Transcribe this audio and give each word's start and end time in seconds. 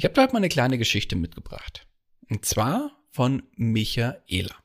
Ich 0.00 0.04
habe 0.04 0.14
da 0.14 0.22
halt 0.22 0.32
mal 0.32 0.38
eine 0.38 0.48
kleine 0.48 0.78
Geschichte 0.78 1.14
mitgebracht. 1.14 1.86
Und 2.30 2.46
zwar 2.46 3.04
von 3.10 3.42
Michaela. 3.56 4.56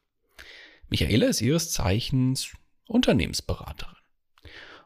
Michaela 0.87 1.27
ist 1.27 1.41
ihres 1.41 1.73
Zeichens 1.73 2.53
Unternehmensberaterin. 2.87 3.97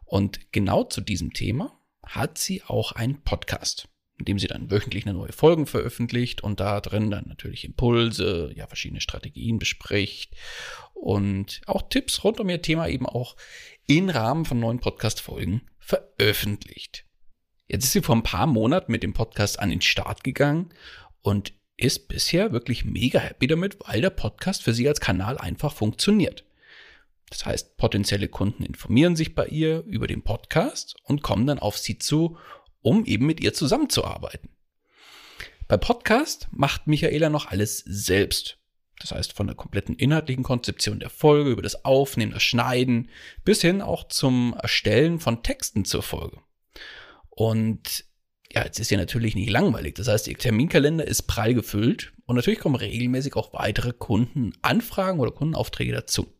Und 0.05 0.51
genau 0.51 0.85
zu 0.85 1.01
diesem 1.01 1.33
Thema 1.33 1.79
hat 2.03 2.39
sie 2.39 2.63
auch 2.63 2.93
einen 2.93 3.21
Podcast, 3.21 3.89
in 4.17 4.25
dem 4.25 4.39
sie 4.39 4.47
dann 4.47 4.71
wöchentlich 4.71 5.05
eine 5.05 5.15
neue 5.15 5.33
Folge 5.33 5.67
veröffentlicht 5.67 6.41
und 6.41 6.59
da 6.59 6.81
drin 6.81 7.11
dann 7.11 7.27
natürlich 7.27 7.63
Impulse, 7.63 8.51
ja, 8.55 8.65
verschiedene 8.65 9.01
Strategien 9.01 9.59
bespricht 9.59 10.35
und 10.95 11.61
auch 11.67 11.83
Tipps 11.89 12.23
rund 12.23 12.39
um 12.39 12.49
ihr 12.49 12.63
Thema 12.63 12.87
eben 12.87 13.05
auch 13.05 13.35
im 13.85 14.09
Rahmen 14.09 14.45
von 14.45 14.59
neuen 14.59 14.79
Podcast-Folgen 14.79 15.69
veröffentlicht. 15.77 17.05
Jetzt 17.71 17.83
ist 17.83 17.91
sie 17.91 18.01
vor 18.01 18.15
ein 18.15 18.23
paar 18.23 18.47
Monaten 18.47 18.91
mit 18.91 19.03
dem 19.03 19.13
Podcast 19.13 19.59
an 19.59 19.69
den 19.69 19.81
Start 19.81 20.23
gegangen 20.23 20.69
und 21.21 21.53
ist 21.77 22.07
bisher 22.07 22.51
wirklich 22.51 22.83
mega 22.83 23.19
happy 23.19 23.45
damit, 23.45 23.77
weil 23.85 24.01
der 24.01 24.09
Podcast 24.09 24.63
für 24.63 24.73
sie 24.73 24.87
als 24.87 24.99
Kanal 24.99 25.37
einfach 25.37 25.71
funktioniert. 25.71 26.45
Das 27.29 27.45
heißt, 27.45 27.77
potenzielle 27.77 28.27
Kunden 28.27 28.63
informieren 28.63 29.15
sich 29.15 29.35
bei 29.35 29.45
ihr 29.45 29.83
über 29.83 30.07
den 30.07 30.23
Podcast 30.23 30.95
und 31.03 31.21
kommen 31.21 31.45
dann 31.45 31.59
auf 31.59 31.77
sie 31.77 31.99
zu, 31.99 32.39
um 32.81 33.05
eben 33.05 33.27
mit 33.27 33.39
ihr 33.39 33.53
zusammenzuarbeiten. 33.53 34.49
Bei 35.67 35.77
Podcast 35.77 36.47
macht 36.51 36.87
Michaela 36.87 37.29
noch 37.29 37.45
alles 37.45 37.83
selbst. 37.85 38.57
Das 38.99 39.11
heißt, 39.11 39.33
von 39.33 39.45
der 39.45 39.55
kompletten 39.55 39.95
inhaltlichen 39.95 40.43
Konzeption 40.43 40.99
der 40.99 41.11
Folge 41.11 41.51
über 41.51 41.61
das 41.61 41.85
Aufnehmen, 41.85 42.31
das 42.31 42.41
Schneiden 42.41 43.11
bis 43.45 43.61
hin 43.61 43.83
auch 43.83 44.07
zum 44.07 44.55
Erstellen 44.59 45.19
von 45.19 45.43
Texten 45.43 45.85
zur 45.85 46.01
Folge. 46.01 46.41
Und 47.39 48.03
ja, 48.51 48.65
jetzt 48.65 48.81
ist 48.81 48.91
ja 48.91 48.97
natürlich 48.97 49.33
nicht 49.33 49.49
langweilig. 49.49 49.95
Das 49.95 50.09
heißt, 50.09 50.27
ihr 50.27 50.37
Terminkalender 50.37 51.07
ist 51.07 51.21
prall 51.21 51.53
gefüllt 51.53 52.11
und 52.25 52.35
natürlich 52.35 52.59
kommen 52.59 52.75
regelmäßig 52.75 53.37
auch 53.37 53.53
weitere 53.53 53.93
Kundenanfragen 53.93 55.21
oder 55.21 55.31
Kundenaufträge 55.31 55.93
dazu. 55.93 56.33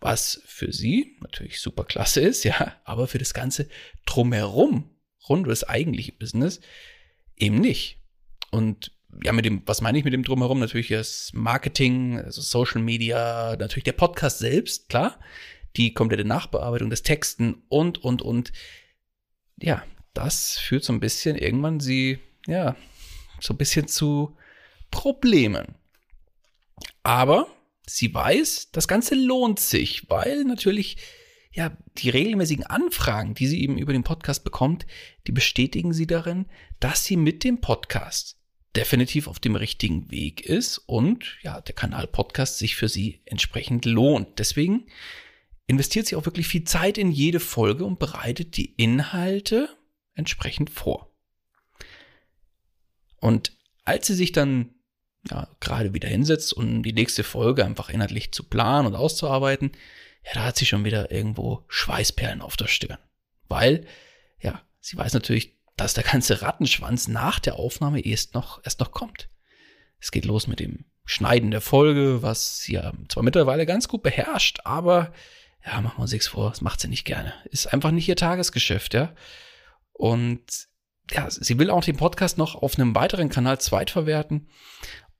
Was 0.00 0.40
für 0.46 0.72
sie 0.72 1.18
natürlich 1.20 1.60
super 1.60 1.84
klasse 1.84 2.22
ist, 2.22 2.44
ja, 2.44 2.80
aber 2.84 3.08
für 3.08 3.18
das 3.18 3.34
Ganze 3.34 3.68
drumherum, 4.06 4.88
rund 5.28 5.42
um 5.42 5.50
das 5.50 5.64
eigentliche 5.64 6.12
Business, 6.12 6.60
eben 7.36 7.60
nicht. 7.60 8.00
Und 8.50 8.92
ja, 9.22 9.32
mit 9.32 9.44
dem, 9.44 9.64
was 9.66 9.82
meine 9.82 9.98
ich 9.98 10.04
mit 10.04 10.14
dem 10.14 10.24
drumherum? 10.24 10.60
Natürlich 10.60 10.88
das 10.88 11.30
Marketing, 11.34 12.18
also 12.20 12.40
Social 12.40 12.80
Media, 12.80 13.54
natürlich 13.58 13.84
der 13.84 13.92
Podcast 13.92 14.38
selbst, 14.38 14.88
klar, 14.88 15.20
die 15.76 15.92
komplette 15.92 16.24
Nachbearbeitung 16.24 16.88
des 16.88 17.02
Texten 17.02 17.64
und, 17.68 18.02
und, 18.02 18.22
und. 18.22 18.54
Ja, 19.58 19.82
das 20.16 20.58
führt 20.58 20.84
so 20.84 20.92
ein 20.92 21.00
bisschen 21.00 21.36
irgendwann 21.36 21.80
sie, 21.80 22.18
ja, 22.46 22.74
so 23.40 23.52
ein 23.54 23.58
bisschen 23.58 23.86
zu 23.86 24.36
Problemen. 24.90 25.74
Aber 27.02 27.48
sie 27.86 28.12
weiß, 28.12 28.70
das 28.72 28.88
Ganze 28.88 29.14
lohnt 29.14 29.60
sich, 29.60 30.08
weil 30.08 30.44
natürlich, 30.44 30.96
ja, 31.52 31.76
die 31.98 32.10
regelmäßigen 32.10 32.64
Anfragen, 32.64 33.34
die 33.34 33.46
sie 33.46 33.62
eben 33.62 33.78
über 33.78 33.92
den 33.92 34.04
Podcast 34.04 34.42
bekommt, 34.42 34.86
die 35.26 35.32
bestätigen 35.32 35.92
sie 35.92 36.06
darin, 36.06 36.46
dass 36.80 37.04
sie 37.04 37.16
mit 37.16 37.44
dem 37.44 37.60
Podcast 37.60 38.38
definitiv 38.74 39.28
auf 39.28 39.38
dem 39.38 39.56
richtigen 39.56 40.10
Weg 40.10 40.44
ist 40.44 40.78
und 40.78 41.38
ja, 41.42 41.60
der 41.60 41.74
Kanal 41.74 42.06
Podcast 42.06 42.58
sich 42.58 42.76
für 42.76 42.88
sie 42.88 43.20
entsprechend 43.24 43.84
lohnt. 43.84 44.38
Deswegen 44.38 44.86
investiert 45.66 46.06
sie 46.06 46.16
auch 46.16 46.26
wirklich 46.26 46.46
viel 46.46 46.64
Zeit 46.64 46.98
in 46.98 47.10
jede 47.10 47.40
Folge 47.40 47.84
und 47.84 47.98
bereitet 47.98 48.56
die 48.56 48.74
Inhalte 48.74 49.68
entsprechend 50.16 50.70
vor. 50.70 51.12
Und 53.20 53.56
als 53.84 54.06
sie 54.08 54.14
sich 54.14 54.32
dann 54.32 54.74
ja, 55.30 55.48
gerade 55.60 55.94
wieder 55.94 56.08
hinsetzt, 56.08 56.52
um 56.52 56.82
die 56.82 56.92
nächste 56.92 57.24
Folge 57.24 57.64
einfach 57.64 57.88
inhaltlich 57.88 58.32
zu 58.32 58.44
planen 58.44 58.86
und 58.86 58.94
auszuarbeiten, 58.94 59.72
ja, 60.24 60.32
da 60.34 60.44
hat 60.44 60.56
sie 60.56 60.66
schon 60.66 60.84
wieder 60.84 61.10
irgendwo 61.10 61.64
Schweißperlen 61.68 62.40
auf 62.40 62.56
der 62.56 62.66
Stirn. 62.66 62.98
Weil, 63.48 63.86
ja, 64.40 64.62
sie 64.80 64.96
weiß 64.96 65.14
natürlich, 65.14 65.56
dass 65.76 65.94
der 65.94 66.04
ganze 66.04 66.42
Rattenschwanz 66.42 67.08
nach 67.08 67.38
der 67.38 67.56
Aufnahme 67.56 68.00
erst 68.00 68.34
noch, 68.34 68.60
erst 68.64 68.80
noch 68.80 68.92
kommt. 68.92 69.28
Es 70.00 70.10
geht 70.10 70.24
los 70.24 70.46
mit 70.46 70.60
dem 70.60 70.84
Schneiden 71.04 71.50
der 71.50 71.60
Folge, 71.60 72.22
was 72.22 72.60
sie 72.60 72.74
ja 72.74 72.92
zwar 73.08 73.22
mittlerweile 73.22 73.66
ganz 73.66 73.86
gut 73.88 74.02
beherrscht, 74.02 74.60
aber 74.64 75.12
ja, 75.64 75.80
machen 75.80 75.98
wir 75.98 76.02
uns 76.02 76.12
nichts 76.12 76.28
vor, 76.28 76.50
das 76.50 76.60
macht 76.60 76.80
sie 76.80 76.88
nicht 76.88 77.04
gerne. 77.04 77.32
Ist 77.50 77.72
einfach 77.72 77.90
nicht 77.90 78.08
ihr 78.08 78.16
Tagesgeschäft, 78.16 78.94
ja. 78.94 79.14
Und 79.96 80.68
ja, 81.10 81.30
sie 81.30 81.58
will 81.58 81.70
auch 81.70 81.84
den 81.84 81.96
Podcast 81.96 82.36
noch 82.38 82.54
auf 82.54 82.78
einem 82.78 82.94
weiteren 82.94 83.28
Kanal 83.28 83.60
zweitverwerten, 83.60 84.48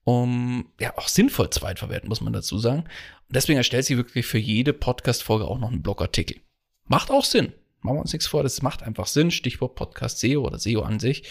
um 0.04 0.70
ja 0.80 0.96
auch 0.96 1.08
sinnvoll 1.08 1.50
zweitverwerten, 1.50 2.08
muss 2.08 2.20
man 2.20 2.32
dazu 2.32 2.58
sagen. 2.58 2.82
Und 2.82 3.34
deswegen 3.34 3.56
erstellt 3.56 3.86
sie 3.86 3.96
wirklich 3.96 4.26
für 4.26 4.38
jede 4.38 4.72
Podcast-Folge 4.72 5.46
auch 5.46 5.58
noch 5.58 5.70
einen 5.70 5.82
Blogartikel. 5.82 6.40
Macht 6.84 7.10
auch 7.10 7.24
Sinn. 7.24 7.52
Machen 7.80 7.96
wir 7.96 8.02
uns 8.02 8.12
nichts 8.12 8.26
vor, 8.26 8.42
das 8.42 8.62
macht 8.62 8.82
einfach 8.82 9.06
Sinn. 9.06 9.30
Stichwort 9.30 9.74
Podcast 9.74 10.18
SEO 10.18 10.44
oder 10.44 10.58
SEO 10.58 10.82
an 10.82 10.98
sich, 10.98 11.24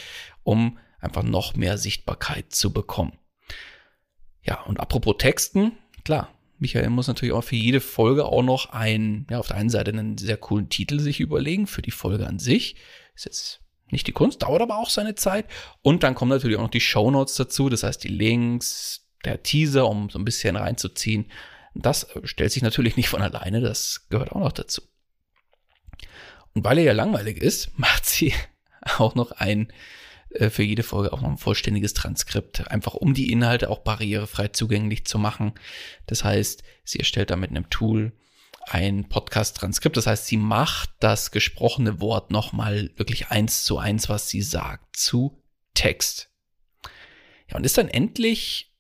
um 0.44 0.78
einfach 1.00 1.24
noch 1.24 1.56
mehr 1.56 1.78
Sichtbarkeit 1.78 2.54
zu 2.54 2.74
bekommen. 2.74 3.18
Ja, 4.42 4.62
und 4.62 4.80
apropos 4.80 5.16
Texten, 5.18 5.74
klar, 6.04 6.32
Michael 6.58 6.90
muss 6.90 7.08
natürlich 7.08 7.34
auch 7.34 7.44
für 7.44 7.56
jede 7.56 7.82
Folge 7.82 8.26
auch 8.26 8.44
noch 8.44 8.70
ein, 8.70 9.28
ja, 9.30 9.40
auf 9.40 9.48
der 9.48 9.58
einen 9.58 9.70
Seite 9.70 9.92
einen 9.92 10.18
sehr 10.18 10.38
coolen 10.38 10.70
Titel 10.70 11.00
sich 11.00 11.20
überlegen 11.20 11.68
für 11.68 11.82
die 11.82 11.92
Folge 11.92 12.28
an 12.28 12.40
sich. 12.40 12.76
Ist 13.16 13.26
jetzt 13.26 13.62
nicht 13.92 14.08
die 14.08 14.12
Kunst, 14.12 14.44
dauert 14.44 14.62
aber 14.62 14.78
auch 14.78 14.90
seine 14.90 15.16
Zeit. 15.16 15.46
Und 15.82 16.04
dann 16.04 16.16
kommen 16.16 16.30
natürlich 16.30 16.58
auch 16.58 16.64
noch 16.64 16.70
die 16.70 16.82
Show 16.82 17.12
Notes 17.12 17.36
dazu, 17.36 17.70
das 17.70 17.84
heißt 17.84 18.04
die 18.04 18.10
Links, 18.10 19.08
der 19.24 19.44
Teaser, 19.44 19.88
um 19.88 20.10
so 20.10 20.20
ein 20.20 20.26
bisschen 20.26 20.56
reinzuziehen. 20.56 21.32
Das 21.74 22.08
stellt 22.24 22.52
sich 22.52 22.64
natürlich 22.64 22.98
nicht 22.98 23.10
von 23.10 23.22
alleine, 23.22 23.62
das 23.62 24.08
gehört 24.10 24.32
auch 24.32 24.40
noch 24.40 24.52
dazu. 24.52 24.82
Und 26.54 26.64
weil 26.64 26.78
er 26.78 26.86
ja 26.86 26.94
langweilig 26.94 27.38
ist, 27.38 27.70
macht 27.80 28.06
sie 28.06 28.34
auch 28.98 29.16
noch 29.16 29.32
ein 29.32 29.72
äh, 30.30 30.50
für 30.50 30.64
jede 30.64 30.84
Folge 30.84 31.12
auch 31.14 31.22
noch 31.22 31.30
ein 31.30 31.38
vollständiges 31.38 31.94
Transkript, 31.94 32.70
einfach 32.72 32.94
um 32.94 33.14
die 33.14 33.32
Inhalte 33.32 33.70
auch 33.70 33.80
barrierefrei 33.80 34.50
zugänglich 34.50 35.06
zu 35.06 35.20
machen. 35.20 35.54
Das 36.08 36.24
heißt, 36.24 36.64
sie 36.84 37.00
erstellt 37.00 37.30
da 37.30 37.36
mit 37.36 37.50
einem 37.50 37.70
Tool 37.70 38.14
ein 38.68 39.08
Podcast-Transkript. 39.08 39.98
Das 39.98 40.08
heißt, 40.08 40.26
sie 40.26 40.38
macht 40.38 40.90
das 41.00 41.32
gesprochene 41.32 42.00
Wort 42.00 42.32
nochmal 42.32 42.92
wirklich 42.96 43.30
eins 43.30 43.64
zu 43.64 43.78
eins, 43.78 44.10
was 44.10 44.30
sie 44.30 44.42
sagt, 44.42 44.98
zu 44.98 45.42
Text. 45.74 46.30
Ja, 47.50 47.58
und 47.58 47.66
ist 47.66 47.78
dann 47.78 47.88
endlich 47.88 48.74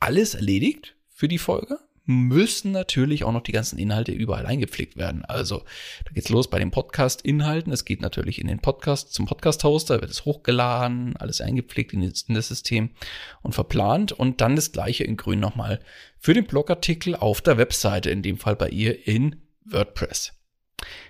alles 0.00 0.34
erledigt 0.34 0.96
für 1.08 1.28
die 1.28 1.38
Folge? 1.38 1.78
Müssen 2.04 2.72
natürlich 2.72 3.24
auch 3.24 3.32
noch 3.32 3.42
die 3.42 3.52
ganzen 3.52 3.78
Inhalte 3.78 4.12
überall 4.12 4.46
eingepflegt 4.46 4.96
werden. 4.96 5.24
Also 5.24 5.64
da 6.04 6.12
geht's 6.12 6.28
los 6.28 6.50
bei 6.50 6.58
den 6.58 6.70
Podcast-Inhalten. 6.70 7.72
Es 7.72 7.84
geht 7.84 8.00
natürlich 8.00 8.40
in 8.40 8.48
den 8.48 8.60
Podcast 8.60 9.12
zum 9.12 9.26
Podcast-Hoster, 9.26 10.00
wird 10.00 10.10
es 10.10 10.24
hochgeladen, 10.24 11.16
alles 11.16 11.40
eingepflegt 11.40 11.92
in 11.92 12.08
das, 12.08 12.22
in 12.22 12.34
das 12.34 12.48
System 12.48 12.90
und 13.42 13.54
verplant. 13.54 14.12
Und 14.12 14.40
dann 14.40 14.56
das 14.56 14.72
gleiche 14.72 15.04
in 15.04 15.16
grün 15.16 15.40
nochmal 15.40 15.80
für 16.18 16.34
den 16.34 16.46
Blogartikel 16.46 17.14
auf 17.14 17.40
der 17.40 17.58
Webseite, 17.58 18.10
in 18.10 18.22
dem 18.22 18.38
Fall 18.38 18.56
bei 18.56 18.68
ihr 18.68 19.06
in 19.06 19.42
WordPress. 19.64 20.32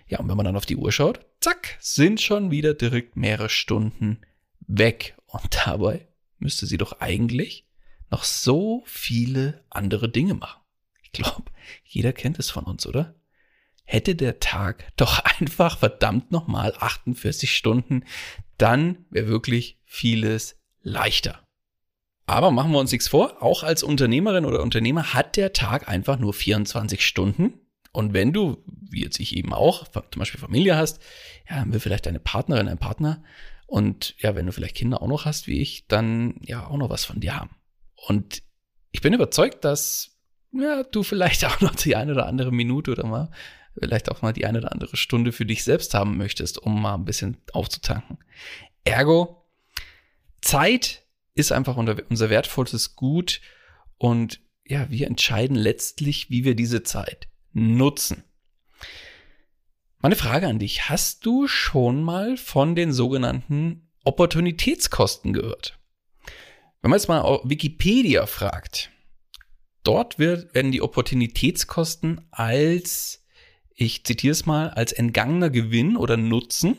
Ja, 0.06 0.18
und 0.18 0.28
wenn 0.28 0.36
man 0.36 0.44
dann 0.44 0.56
auf 0.56 0.66
die 0.66 0.76
Uhr 0.76 0.92
schaut, 0.92 1.20
zack, 1.40 1.76
sind 1.80 2.20
schon 2.20 2.50
wieder 2.50 2.74
direkt 2.74 3.16
mehrere 3.16 3.48
Stunden 3.48 4.20
weg. 4.66 5.16
Und 5.26 5.56
dabei 5.64 6.08
müsste 6.38 6.66
sie 6.66 6.78
doch 6.78 7.00
eigentlich 7.00 7.66
noch 8.10 8.24
so 8.24 8.82
viele 8.86 9.64
andere 9.70 10.08
Dinge 10.08 10.34
machen. 10.34 10.59
Ich 11.12 11.22
glaube, 11.22 11.50
jeder 11.84 12.12
kennt 12.12 12.38
es 12.38 12.50
von 12.50 12.64
uns, 12.64 12.86
oder? 12.86 13.14
Hätte 13.84 14.14
der 14.14 14.38
Tag 14.38 14.92
doch 14.96 15.18
einfach 15.18 15.78
verdammt 15.78 16.30
nochmal 16.30 16.74
48 16.78 17.54
Stunden, 17.54 18.04
dann 18.58 19.06
wäre 19.10 19.26
wirklich 19.26 19.78
vieles 19.84 20.56
leichter. 20.82 21.42
Aber 22.26 22.52
machen 22.52 22.70
wir 22.70 22.78
uns 22.78 22.92
nichts 22.92 23.08
vor, 23.08 23.42
auch 23.42 23.64
als 23.64 23.82
Unternehmerin 23.82 24.44
oder 24.44 24.62
Unternehmer 24.62 25.14
hat 25.14 25.36
der 25.36 25.52
Tag 25.52 25.88
einfach 25.88 26.18
nur 26.18 26.32
24 26.32 27.04
Stunden. 27.04 27.54
Und 27.92 28.12
wenn 28.12 28.32
du, 28.32 28.62
wie 28.66 29.02
jetzt 29.02 29.18
ich 29.18 29.36
eben 29.36 29.52
auch, 29.52 29.88
zum 29.88 30.20
Beispiel 30.20 30.38
Familie 30.38 30.76
hast, 30.76 31.00
ja, 31.48 31.56
dann 31.56 31.72
will 31.72 31.80
vielleicht 31.80 32.06
deine 32.06 32.20
Partnerin, 32.20 32.68
ein 32.68 32.78
Partner 32.78 33.24
und 33.66 34.14
ja, 34.18 34.34
wenn 34.34 34.46
du 34.46 34.52
vielleicht 34.52 34.76
Kinder 34.76 35.02
auch 35.02 35.08
noch 35.08 35.24
hast 35.24 35.46
wie 35.46 35.60
ich, 35.60 35.86
dann 35.86 36.34
ja 36.40 36.66
auch 36.66 36.76
noch 36.76 36.90
was 36.90 37.04
von 37.04 37.20
dir 37.20 37.36
haben. 37.36 37.50
Und 37.94 38.42
ich 38.90 39.00
bin 39.00 39.12
überzeugt, 39.12 39.64
dass 39.64 40.09
ja, 40.52 40.82
du 40.82 41.02
vielleicht 41.02 41.44
auch 41.44 41.60
noch 41.60 41.74
die 41.74 41.96
eine 41.96 42.12
oder 42.12 42.26
andere 42.26 42.52
Minute 42.52 42.92
oder 42.92 43.06
mal 43.06 43.30
vielleicht 43.78 44.10
auch 44.10 44.22
mal 44.22 44.32
die 44.32 44.46
eine 44.46 44.58
oder 44.58 44.72
andere 44.72 44.96
Stunde 44.96 45.32
für 45.32 45.46
dich 45.46 45.64
selbst 45.64 45.94
haben 45.94 46.16
möchtest, 46.16 46.58
um 46.58 46.80
mal 46.80 46.94
ein 46.94 47.04
bisschen 47.04 47.36
aufzutanken. 47.52 48.18
Ergo, 48.84 49.46
Zeit 50.40 51.06
ist 51.34 51.52
einfach 51.52 51.76
unser 51.76 52.30
wertvollstes 52.30 52.96
Gut 52.96 53.40
und 53.96 54.40
ja, 54.66 54.90
wir 54.90 55.06
entscheiden 55.06 55.56
letztlich, 55.56 56.30
wie 56.30 56.44
wir 56.44 56.54
diese 56.54 56.82
Zeit 56.82 57.28
nutzen. 57.52 58.24
Meine 59.98 60.16
Frage 60.16 60.46
an 60.46 60.58
dich, 60.58 60.88
hast 60.88 61.26
du 61.26 61.46
schon 61.46 62.02
mal 62.02 62.36
von 62.36 62.74
den 62.74 62.92
sogenannten 62.92 63.90
Opportunitätskosten 64.04 65.32
gehört? 65.32 65.78
Wenn 66.80 66.90
man 66.90 66.98
jetzt 66.98 67.08
mal 67.08 67.40
Wikipedia 67.44 68.26
fragt, 68.26 68.90
Dort 69.82 70.18
wird, 70.18 70.54
werden 70.54 70.72
die 70.72 70.82
Opportunitätskosten 70.82 72.26
als, 72.30 73.24
ich 73.74 74.04
zitiere 74.04 74.32
es 74.32 74.46
mal, 74.46 74.70
als 74.70 74.92
entgangener 74.92 75.50
Gewinn 75.50 75.96
oder 75.96 76.16
Nutzen, 76.16 76.76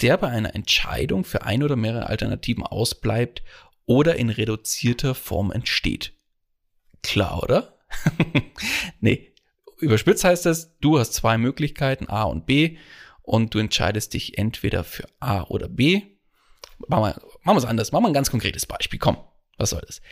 der 0.00 0.16
bei 0.16 0.28
einer 0.28 0.54
Entscheidung 0.54 1.24
für 1.24 1.42
ein 1.42 1.62
oder 1.62 1.76
mehrere 1.76 2.06
Alternativen 2.06 2.64
ausbleibt 2.64 3.42
oder 3.86 4.16
in 4.16 4.30
reduzierter 4.30 5.14
Form 5.14 5.52
entsteht. 5.52 6.14
Klar, 7.02 7.42
oder? 7.42 7.78
nee. 9.00 9.32
Überspitzt 9.78 10.24
heißt 10.24 10.46
das, 10.46 10.78
du 10.78 10.98
hast 10.98 11.12
zwei 11.12 11.38
Möglichkeiten, 11.38 12.08
A 12.08 12.22
und 12.24 12.46
B, 12.46 12.76
und 13.22 13.54
du 13.54 13.58
entscheidest 13.58 14.14
dich 14.14 14.38
entweder 14.38 14.84
für 14.84 15.04
A 15.20 15.42
oder 15.44 15.68
B. 15.68 16.02
Machen 16.88 17.04
wir, 17.04 17.22
machen 17.42 17.56
wir 17.56 17.58
es 17.58 17.64
anders. 17.64 17.92
Machen 17.92 18.04
wir 18.04 18.08
ein 18.08 18.14
ganz 18.14 18.30
konkretes 18.30 18.66
Beispiel. 18.66 18.98
Komm, 18.98 19.16
was 19.58 19.70
soll 19.70 19.82
das? 19.86 20.02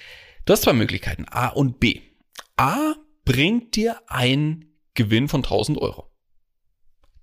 Du 0.45 0.53
hast 0.53 0.63
zwei 0.63 0.73
Möglichkeiten, 0.73 1.27
A 1.29 1.49
und 1.49 1.81
B. 1.81 2.01
A 2.61 2.95
bringt 3.25 3.75
dir 3.75 4.03
einen 4.07 4.67
Gewinn 4.93 5.29
von 5.29 5.43
1000 5.43 5.79
Euro. 5.79 6.13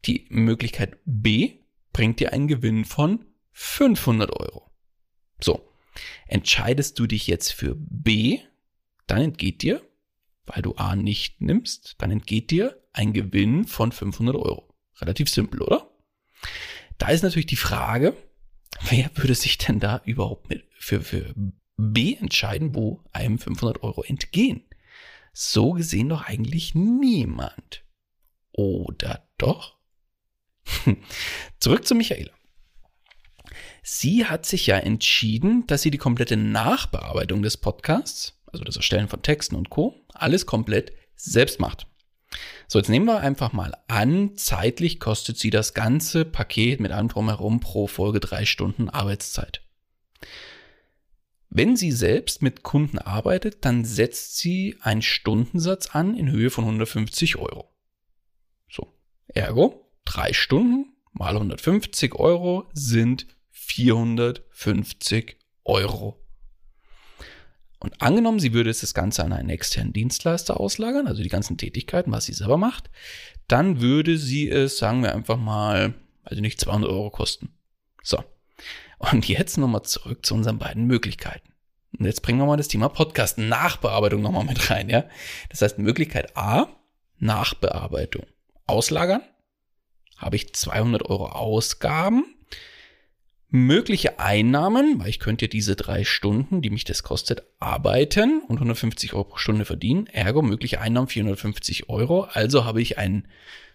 Die 0.05 0.25
Möglichkeit 0.31 0.97
B 1.05 1.59
bringt 1.93 2.19
dir 2.19 2.33
einen 2.33 2.47
Gewinn 2.47 2.85
von 2.85 3.23
500 3.51 4.31
Euro. 4.31 4.71
So, 5.39 5.71
entscheidest 6.25 6.97
du 6.97 7.05
dich 7.05 7.27
jetzt 7.27 7.51
für 7.51 7.75
B, 7.77 8.39
dann 9.05 9.21
entgeht 9.21 9.61
dir, 9.61 9.87
weil 10.47 10.63
du 10.63 10.73
A 10.73 10.95
nicht 10.95 11.39
nimmst, 11.39 11.97
dann 11.99 12.09
entgeht 12.09 12.49
dir 12.49 12.81
ein 12.91 13.13
Gewinn 13.13 13.65
von 13.65 13.91
500 13.91 14.35
Euro. 14.35 14.73
Relativ 14.99 15.29
simpel, 15.29 15.61
oder? 15.61 15.87
Da 16.97 17.09
ist 17.09 17.21
natürlich 17.21 17.45
die 17.45 17.57
Frage, 17.57 18.17
wer 18.89 19.11
würde 19.13 19.35
sich 19.35 19.59
denn 19.59 19.79
da 19.79 20.01
überhaupt 20.03 20.49
mit 20.49 20.65
für, 20.79 21.01
für 21.01 21.35
B 21.77 22.15
entscheiden, 22.15 22.73
wo 22.73 23.03
einem 23.13 23.37
500 23.37 23.83
Euro 23.83 24.01
entgehen? 24.01 24.63
So 25.37 25.73
gesehen 25.73 26.09
doch 26.09 26.23
eigentlich 26.23 26.73
niemand. 26.73 27.83
Oder 28.51 29.29
doch? 29.37 29.77
Zurück 31.59 31.85
zu 31.85 31.93
Michaela. 31.93 32.31
Sie 33.83 34.25
hat 34.25 34.47
sich 34.47 34.65
ja 34.65 34.77
entschieden, 34.77 35.65
dass 35.67 35.83
sie 35.83 35.91
die 35.91 35.99
komplette 35.99 36.37
Nachbearbeitung 36.37 37.43
des 37.43 37.57
Podcasts, 37.57 38.41
also 38.47 38.63
das 38.63 38.77
Erstellen 38.77 39.07
von 39.07 39.21
Texten 39.21 39.55
und 39.55 39.69
Co., 39.69 39.95
alles 40.13 40.47
komplett 40.47 40.91
selbst 41.15 41.59
macht. 41.59 41.85
So, 42.67 42.79
jetzt 42.79 42.89
nehmen 42.89 43.05
wir 43.05 43.19
einfach 43.19 43.53
mal 43.53 43.77
an, 43.87 44.35
zeitlich 44.35 44.99
kostet 44.99 45.37
sie 45.37 45.51
das 45.51 45.75
ganze 45.75 46.25
Paket 46.25 46.79
mit 46.79 46.91
allem 46.91 47.09
drumherum 47.09 47.59
pro 47.59 47.87
Folge 47.87 48.19
drei 48.19 48.45
Stunden 48.45 48.89
Arbeitszeit. 48.89 49.61
Wenn 51.49 51.75
sie 51.75 51.91
selbst 51.91 52.41
mit 52.41 52.63
Kunden 52.63 52.97
arbeitet, 52.99 53.65
dann 53.65 53.85
setzt 53.85 54.37
sie 54.37 54.77
einen 54.81 55.01
Stundensatz 55.01 55.87
an 55.95 56.15
in 56.15 56.29
Höhe 56.29 56.49
von 56.49 56.65
150 56.65 57.37
Euro. 57.37 57.73
So, 58.69 58.93
ergo, 59.27 59.89
drei 60.05 60.33
Stunden 60.33 60.93
mal 61.13 61.33
150 61.33 62.15
Euro 62.15 62.69
sind 62.73 63.27
450 63.51 65.37
Euro. 65.63 66.23
Und 67.79 68.01
angenommen, 68.01 68.39
sie 68.39 68.53
würde 68.53 68.71
das 68.71 68.93
Ganze 68.93 69.23
an 69.23 69.33
einen 69.33 69.49
externen 69.49 69.93
Dienstleister 69.93 70.59
auslagern, 70.59 71.07
also 71.07 71.21
die 71.21 71.29
ganzen 71.29 71.57
Tätigkeiten, 71.57 72.11
was 72.11 72.25
sie 72.25 72.33
selber 72.33 72.57
macht, 72.57 72.89
dann 73.47 73.81
würde 73.81 74.17
sie 74.17 74.49
es, 74.49 74.77
sagen 74.77 75.03
wir 75.03 75.13
einfach 75.13 75.37
mal, 75.37 75.93
also 76.23 76.41
nicht 76.41 76.59
200 76.59 76.89
Euro 76.89 77.11
kosten. 77.11 77.49
So, 78.01 78.23
und 78.97 79.27
jetzt 79.27 79.57
nochmal 79.57 79.83
zurück 79.83 80.25
zu 80.25 80.33
unseren 80.33 80.57
beiden 80.57 80.85
Möglichkeiten. 80.85 81.53
Und 81.97 82.05
jetzt 82.05 82.21
bringen 82.21 82.39
wir 82.39 82.45
mal 82.45 82.57
das 82.57 82.67
Thema 82.67 82.89
Podcast 82.89 83.37
Nachbearbeitung 83.37 84.21
nochmal 84.21 84.45
mit 84.45 84.69
rein, 84.69 84.89
ja. 84.89 85.05
Das 85.49 85.61
heißt, 85.61 85.79
Möglichkeit 85.79 86.35
A, 86.37 86.67
Nachbearbeitung. 87.19 88.25
Auslagern. 88.65 89.21
Habe 90.17 90.35
ich 90.35 90.53
200 90.53 91.09
Euro 91.09 91.27
Ausgaben. 91.27 92.25
Mögliche 93.49 94.19
Einnahmen, 94.19 94.99
weil 94.99 95.07
ich 95.07 95.19
könnte 95.19 95.45
ja 95.45 95.49
diese 95.49 95.77
drei 95.77 96.03
Stunden, 96.03 96.61
die 96.61 96.69
mich 96.69 96.83
das 96.83 97.01
kostet, 97.01 97.43
arbeiten 97.59 98.41
und 98.41 98.57
150 98.57 99.13
Euro 99.13 99.23
pro 99.23 99.37
Stunde 99.37 99.63
verdienen. 99.63 100.07
Ergo 100.07 100.41
mögliche 100.41 100.81
Einnahmen 100.81 101.07
450 101.07 101.87
Euro. 101.87 102.23
Also 102.33 102.65
habe 102.65 102.81
ich 102.81 102.97
einen 102.97 103.27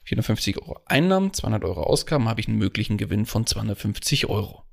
450 0.04 0.58
Euro 0.58 0.80
Einnahmen, 0.84 1.32
200 1.32 1.64
Euro 1.64 1.84
Ausgaben, 1.84 2.28
habe 2.28 2.40
ich 2.40 2.48
einen 2.48 2.58
möglichen 2.58 2.98
Gewinn 2.98 3.24
von 3.24 3.46
250 3.46 4.28
Euro. 4.28 4.64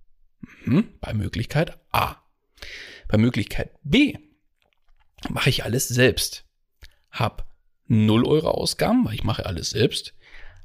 Mhm, 0.65 0.89
bei 0.99 1.13
Möglichkeit 1.13 1.79
A. 1.91 2.15
Bei 3.07 3.17
Möglichkeit 3.17 3.71
B 3.83 4.17
mache 5.29 5.49
ich 5.49 5.63
alles 5.63 5.87
selbst. 5.87 6.45
Hab 7.11 7.47
0 7.87 8.25
Euro 8.25 8.51
Ausgaben, 8.51 9.05
weil 9.05 9.15
ich 9.15 9.23
mache 9.23 9.45
alles 9.45 9.71
selbst, 9.71 10.13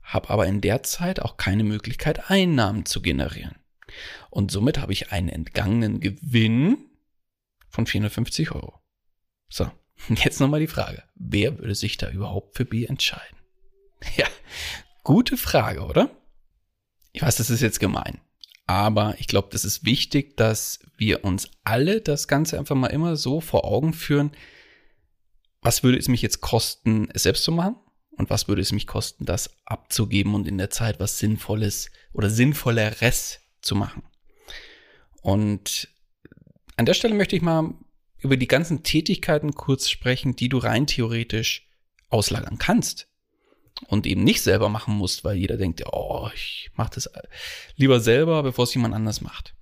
habe 0.02 0.30
aber 0.30 0.46
in 0.46 0.60
der 0.60 0.82
Zeit 0.82 1.20
auch 1.20 1.36
keine 1.36 1.64
Möglichkeit, 1.64 2.30
Einnahmen 2.30 2.84
zu 2.84 3.00
generieren. 3.00 3.56
Und 4.30 4.50
somit 4.50 4.78
habe 4.78 4.92
ich 4.92 5.12
einen 5.12 5.28
entgangenen 5.28 6.00
Gewinn 6.00 6.78
von 7.68 7.86
450 7.86 8.52
Euro. 8.52 8.80
So, 9.48 9.70
jetzt 10.08 10.40
nochmal 10.40 10.60
die 10.60 10.66
Frage, 10.66 11.02
wer 11.14 11.58
würde 11.58 11.74
sich 11.74 11.96
da 11.96 12.10
überhaupt 12.10 12.56
für 12.56 12.64
B 12.64 12.84
entscheiden? 12.84 13.38
Ja, 14.16 14.26
gute 15.02 15.38
Frage, 15.38 15.80
oder? 15.80 16.10
Ich 17.12 17.22
weiß, 17.22 17.36
das 17.36 17.48
ist 17.48 17.62
jetzt 17.62 17.80
gemein. 17.80 18.20
Aber 18.66 19.14
ich 19.18 19.26
glaube, 19.26 19.48
das 19.52 19.64
ist 19.64 19.84
wichtig, 19.84 20.36
dass 20.36 20.78
wir 20.96 21.24
uns 21.24 21.50
alle 21.64 22.00
das 22.00 22.28
Ganze 22.28 22.58
einfach 22.58 22.76
mal 22.76 22.88
immer 22.88 23.16
so 23.16 23.40
vor 23.40 23.64
Augen 23.64 23.92
führen, 23.92 24.32
was 25.60 25.82
würde 25.82 25.98
es 25.98 26.08
mich 26.08 26.22
jetzt 26.22 26.40
kosten, 26.40 27.08
es 27.12 27.24
selbst 27.24 27.44
zu 27.44 27.52
machen? 27.52 27.76
und 28.16 28.30
was 28.30 28.48
würde 28.48 28.62
es 28.62 28.72
mich 28.72 28.86
kosten, 28.86 29.24
das 29.24 29.50
abzugeben 29.64 30.34
und 30.34 30.46
in 30.46 30.58
der 30.58 30.70
Zeit 30.70 31.00
was 31.00 31.18
Sinnvolles 31.18 31.90
oder 32.12 32.30
Sinnvolleres 32.30 33.40
zu 33.60 33.74
machen. 33.74 34.02
Und 35.22 35.88
an 36.76 36.86
der 36.86 36.94
Stelle 36.94 37.14
möchte 37.14 37.36
ich 37.36 37.42
mal 37.42 37.74
über 38.18 38.36
die 38.36 38.48
ganzen 38.48 38.82
Tätigkeiten 38.82 39.54
kurz 39.54 39.88
sprechen, 39.88 40.36
die 40.36 40.48
du 40.48 40.58
rein 40.58 40.86
theoretisch 40.86 41.68
auslagern 42.08 42.58
kannst 42.58 43.08
und 43.88 44.06
eben 44.06 44.24
nicht 44.24 44.42
selber 44.42 44.68
machen 44.68 44.94
musst, 44.94 45.24
weil 45.24 45.36
jeder 45.36 45.56
denkt, 45.56 45.82
oh, 45.92 46.28
ich 46.34 46.70
mache 46.74 46.92
das 46.94 47.10
lieber 47.76 48.00
selber, 48.00 48.42
bevor 48.42 48.64
es 48.64 48.74
jemand 48.74 48.94
anders 48.94 49.20
macht. 49.20 49.54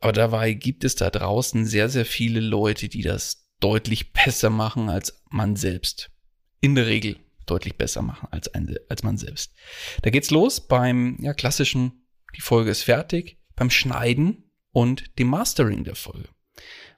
Aber 0.00 0.12
dabei 0.12 0.52
gibt 0.52 0.84
es 0.84 0.94
da 0.94 1.10
draußen 1.10 1.66
sehr, 1.66 1.88
sehr 1.88 2.04
viele 2.04 2.40
Leute, 2.40 2.88
die 2.88 3.02
das 3.02 3.48
deutlich 3.60 4.12
besser 4.12 4.50
machen 4.50 4.88
als 4.88 5.22
man 5.30 5.56
selbst. 5.56 6.10
In 6.60 6.74
der 6.74 6.86
Regel 6.86 7.16
deutlich 7.46 7.76
besser 7.76 8.02
machen 8.02 8.28
als, 8.30 8.48
ein, 8.54 8.74
als 8.88 9.02
man 9.02 9.16
selbst. 9.16 9.52
Da 10.02 10.10
geht's 10.10 10.30
los 10.30 10.60
beim 10.60 11.16
ja, 11.20 11.34
klassischen, 11.34 12.06
die 12.36 12.40
Folge 12.40 12.70
ist 12.70 12.82
fertig, 12.82 13.38
beim 13.56 13.70
Schneiden 13.70 14.52
und 14.70 15.18
dem 15.18 15.28
Mastering 15.28 15.84
der 15.84 15.94
Folge. 15.94 16.28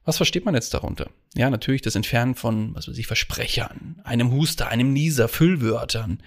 Was 0.04 0.16
versteht 0.16 0.44
man 0.44 0.54
jetzt 0.54 0.74
darunter? 0.74 1.10
Ja, 1.34 1.50
natürlich 1.50 1.82
das 1.82 1.94
Entfernen 1.94 2.34
von, 2.34 2.74
was 2.74 2.88
weiß 2.88 2.98
ich, 2.98 3.06
Versprechern, 3.06 4.00
einem 4.04 4.32
Huster, 4.32 4.68
einem 4.68 4.92
Nieser, 4.92 5.28
Füllwörtern, 5.28 6.22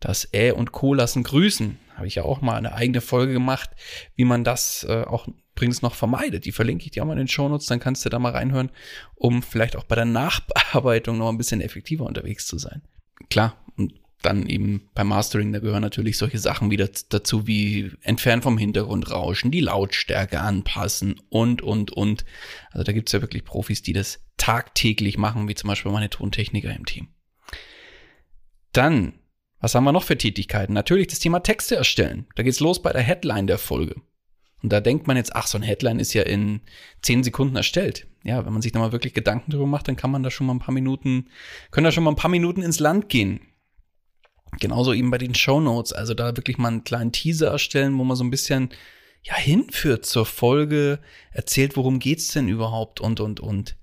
das 0.00 0.32
Ä 0.32 0.52
und 0.52 0.72
Co. 0.72 0.94
lassen 0.94 1.22
grüßen. 1.22 1.78
Habe 1.96 2.06
ich 2.06 2.14
ja 2.14 2.22
auch 2.24 2.40
mal 2.40 2.56
eine 2.56 2.72
eigene 2.72 3.02
Folge 3.02 3.34
gemacht, 3.34 3.70
wie 4.16 4.24
man 4.24 4.42
das 4.42 4.84
äh, 4.88 5.02
auch 5.02 5.28
übrigens 5.54 5.82
noch 5.82 5.94
vermeidet. 5.94 6.46
Die 6.46 6.52
verlinke 6.52 6.86
ich 6.86 6.92
dir 6.92 7.02
auch 7.02 7.06
mal 7.06 7.12
in 7.12 7.18
den 7.18 7.28
Shownotes, 7.28 7.66
dann 7.66 7.80
kannst 7.80 8.04
du 8.04 8.08
da 8.08 8.18
mal 8.18 8.32
reinhören, 8.32 8.70
um 9.14 9.42
vielleicht 9.42 9.76
auch 9.76 9.84
bei 9.84 9.94
der 9.94 10.06
Nachbearbeitung 10.06 11.18
noch 11.18 11.28
ein 11.28 11.36
bisschen 11.36 11.60
effektiver 11.60 12.06
unterwegs 12.06 12.46
zu 12.46 12.56
sein. 12.56 12.80
Klar, 13.28 13.62
und 13.76 13.92
dann 14.22 14.46
eben 14.46 14.88
beim 14.94 15.08
Mastering, 15.08 15.52
da 15.52 15.60
gehören 15.60 15.82
natürlich 15.82 16.18
solche 16.18 16.38
Sachen 16.38 16.70
wieder 16.70 16.88
dazu 17.08 17.46
wie 17.46 17.90
entfernen 18.02 18.42
vom 18.42 18.58
Hintergrundrauschen, 18.58 19.50
die 19.50 19.60
Lautstärke 19.60 20.40
anpassen 20.40 21.20
und, 21.30 21.62
und, 21.62 21.92
und. 21.92 22.24
Also 22.70 22.84
da 22.84 22.92
gibt's 22.92 23.12
ja 23.12 23.22
wirklich 23.22 23.44
Profis, 23.44 23.82
die 23.82 23.92
das 23.92 24.20
tagtäglich 24.36 25.16
machen, 25.16 25.48
wie 25.48 25.54
zum 25.54 25.68
Beispiel 25.68 25.92
meine 25.92 26.10
Tontechniker 26.10 26.74
im 26.74 26.84
Team. 26.84 27.08
Dann, 28.72 29.14
was 29.60 29.74
haben 29.74 29.84
wir 29.84 29.92
noch 29.92 30.04
für 30.04 30.18
Tätigkeiten? 30.18 30.72
Natürlich 30.72 31.08
das 31.08 31.18
Thema 31.18 31.40
Texte 31.40 31.76
erstellen. 31.76 32.26
Da 32.36 32.42
geht's 32.42 32.60
los 32.60 32.82
bei 32.82 32.92
der 32.92 33.02
Headline 33.02 33.46
der 33.46 33.58
Folge. 33.58 33.96
Und 34.62 34.72
da 34.72 34.80
denkt 34.80 35.06
man 35.06 35.16
jetzt, 35.16 35.34
ach, 35.34 35.46
so 35.46 35.56
ein 35.56 35.62
Headline 35.62 35.98
ist 35.98 36.12
ja 36.12 36.22
in 36.22 36.60
zehn 37.00 37.24
Sekunden 37.24 37.56
erstellt. 37.56 38.06
Ja, 38.22 38.44
wenn 38.44 38.52
man 38.52 38.60
sich 38.60 38.72
da 38.72 38.78
mal 38.78 38.92
wirklich 38.92 39.14
Gedanken 39.14 39.50
drüber 39.50 39.66
macht, 39.66 39.88
dann 39.88 39.96
kann 39.96 40.10
man 40.10 40.22
da 40.22 40.30
schon 40.30 40.46
mal 40.46 40.52
ein 40.52 40.58
paar 40.58 40.74
Minuten, 40.74 41.28
können 41.70 41.86
da 41.86 41.92
schon 41.92 42.04
mal 42.04 42.10
ein 42.10 42.16
paar 42.16 42.30
Minuten 42.30 42.60
ins 42.60 42.78
Land 42.78 43.08
gehen. 43.08 43.40
Genauso 44.58 44.92
eben 44.92 45.10
bei 45.10 45.18
den 45.18 45.34
Show 45.34 45.60
Notes, 45.60 45.92
also 45.92 46.14
da 46.14 46.36
wirklich 46.36 46.58
mal 46.58 46.68
einen 46.68 46.84
kleinen 46.84 47.12
Teaser 47.12 47.48
erstellen, 47.48 47.96
wo 47.98 48.04
man 48.04 48.16
so 48.16 48.24
ein 48.24 48.30
bisschen 48.30 48.70
ja 49.22 49.36
hinführt 49.36 50.06
zur 50.06 50.26
Folge, 50.26 50.98
erzählt, 51.32 51.76
worum 51.76 51.98
geht's 51.98 52.28
denn 52.28 52.48
überhaupt 52.48 53.00
und 53.00 53.20
und 53.20 53.40
und. 53.40 53.76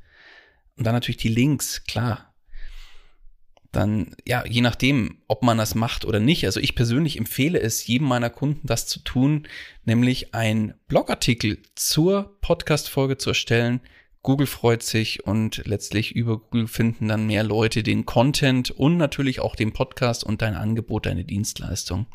Und 0.78 0.84
dann 0.86 0.94
natürlich 0.94 1.18
die 1.18 1.30
Links, 1.30 1.84
klar. 1.86 2.34
Dann, 3.72 4.16
ja, 4.26 4.46
je 4.46 4.62
nachdem, 4.62 5.22
ob 5.28 5.44
man 5.44 5.58
das 5.58 5.76
macht 5.76 6.06
oder 6.06 6.20
nicht. 6.20 6.46
Also 6.46 6.60
ich 6.60 6.76
persönlich 6.76 7.18
empfehle 7.18 7.60
es 7.60 7.86
jedem 7.86 8.08
meiner 8.08 8.30
Kunden, 8.30 8.66
das 8.66 8.88
zu 8.88 9.00
tun, 9.00 9.48
nämlich 9.86 10.34
einen 10.34 10.74
Blogartikel 10.88 11.62
zur 11.76 12.38
Podcast-Folge 12.42 13.18
zu 13.18 13.32
erstellen, 13.32 13.82
Google 14.24 14.48
freut 14.48 14.84
sich 14.84 15.26
und 15.26 15.62
letztlich 15.66 16.16
über 16.16 16.40
Google 16.40 16.68
finden 16.68 17.08
dann 17.08 17.28
mehr 17.28 17.44
Leute 17.44 17.84
den 17.84 18.06
Content 18.06 18.72
und 18.72 18.98
natürlich 18.98 19.40
auch 19.40 19.56
den 19.56 19.72
Podcast 19.72 20.24
und 20.24 20.42
dein 20.42 20.56
Angebot, 20.56 21.06
deine 21.06 21.24
Dienstleistung, 21.24 22.08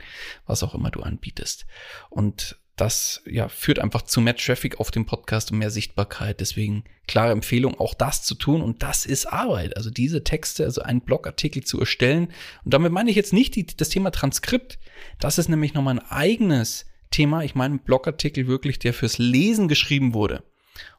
was 0.47 0.63
auch 0.63 0.75
immer 0.75 0.91
du 0.91 1.01
anbietest. 1.01 1.67
Und 2.11 2.59
das 2.77 3.23
ja, 3.27 3.49
führt 3.49 3.79
einfach 3.79 4.03
zu 4.03 4.21
mehr 4.21 4.37
Traffic 4.37 4.81
auf 4.81 4.91
dem 4.91 5.07
Podcast 5.07 5.53
und 5.53 5.59
mehr 5.59 5.71
Sichtbarkeit. 5.71 6.41
Deswegen 6.41 6.85
klare 7.07 7.33
Empfehlung, 7.33 7.79
auch 7.79 7.95
das 7.95 8.23
zu 8.23 8.35
tun. 8.35 8.63
Und 8.63 8.83
das 8.83 9.05
ist 9.05 9.27
Arbeit. 9.27 9.77
Also 9.77 9.91
diese 9.91 10.25
Texte, 10.25 10.65
also 10.65 10.83
einen 10.83 11.03
Blogartikel 11.03 11.63
zu 11.65 11.79
erstellen. 11.79 12.29
Und 12.65 12.75
damit 12.75 12.93
meine 12.93 13.11
ich 13.11 13.17
jetzt 13.17 13.33
nicht 13.33 13.57
die, 13.57 13.67
das 13.67 13.91
Thema 13.91 14.11
Transkript. 14.11 14.79
Das 15.21 15.39
ist 15.39 15.49
nämlich 15.49 15.75
nochmal 15.75 15.99
ein 15.99 16.11
eigenes 16.11 16.87
Thema. 17.11 17.45
Ich 17.45 17.55
meine 17.55 17.79
Blogartikel 17.79 18.47
wirklich, 18.47 18.79
der 18.79 18.95
fürs 18.95 19.19
Lesen 19.19 19.69
geschrieben 19.69 20.15
wurde 20.15 20.43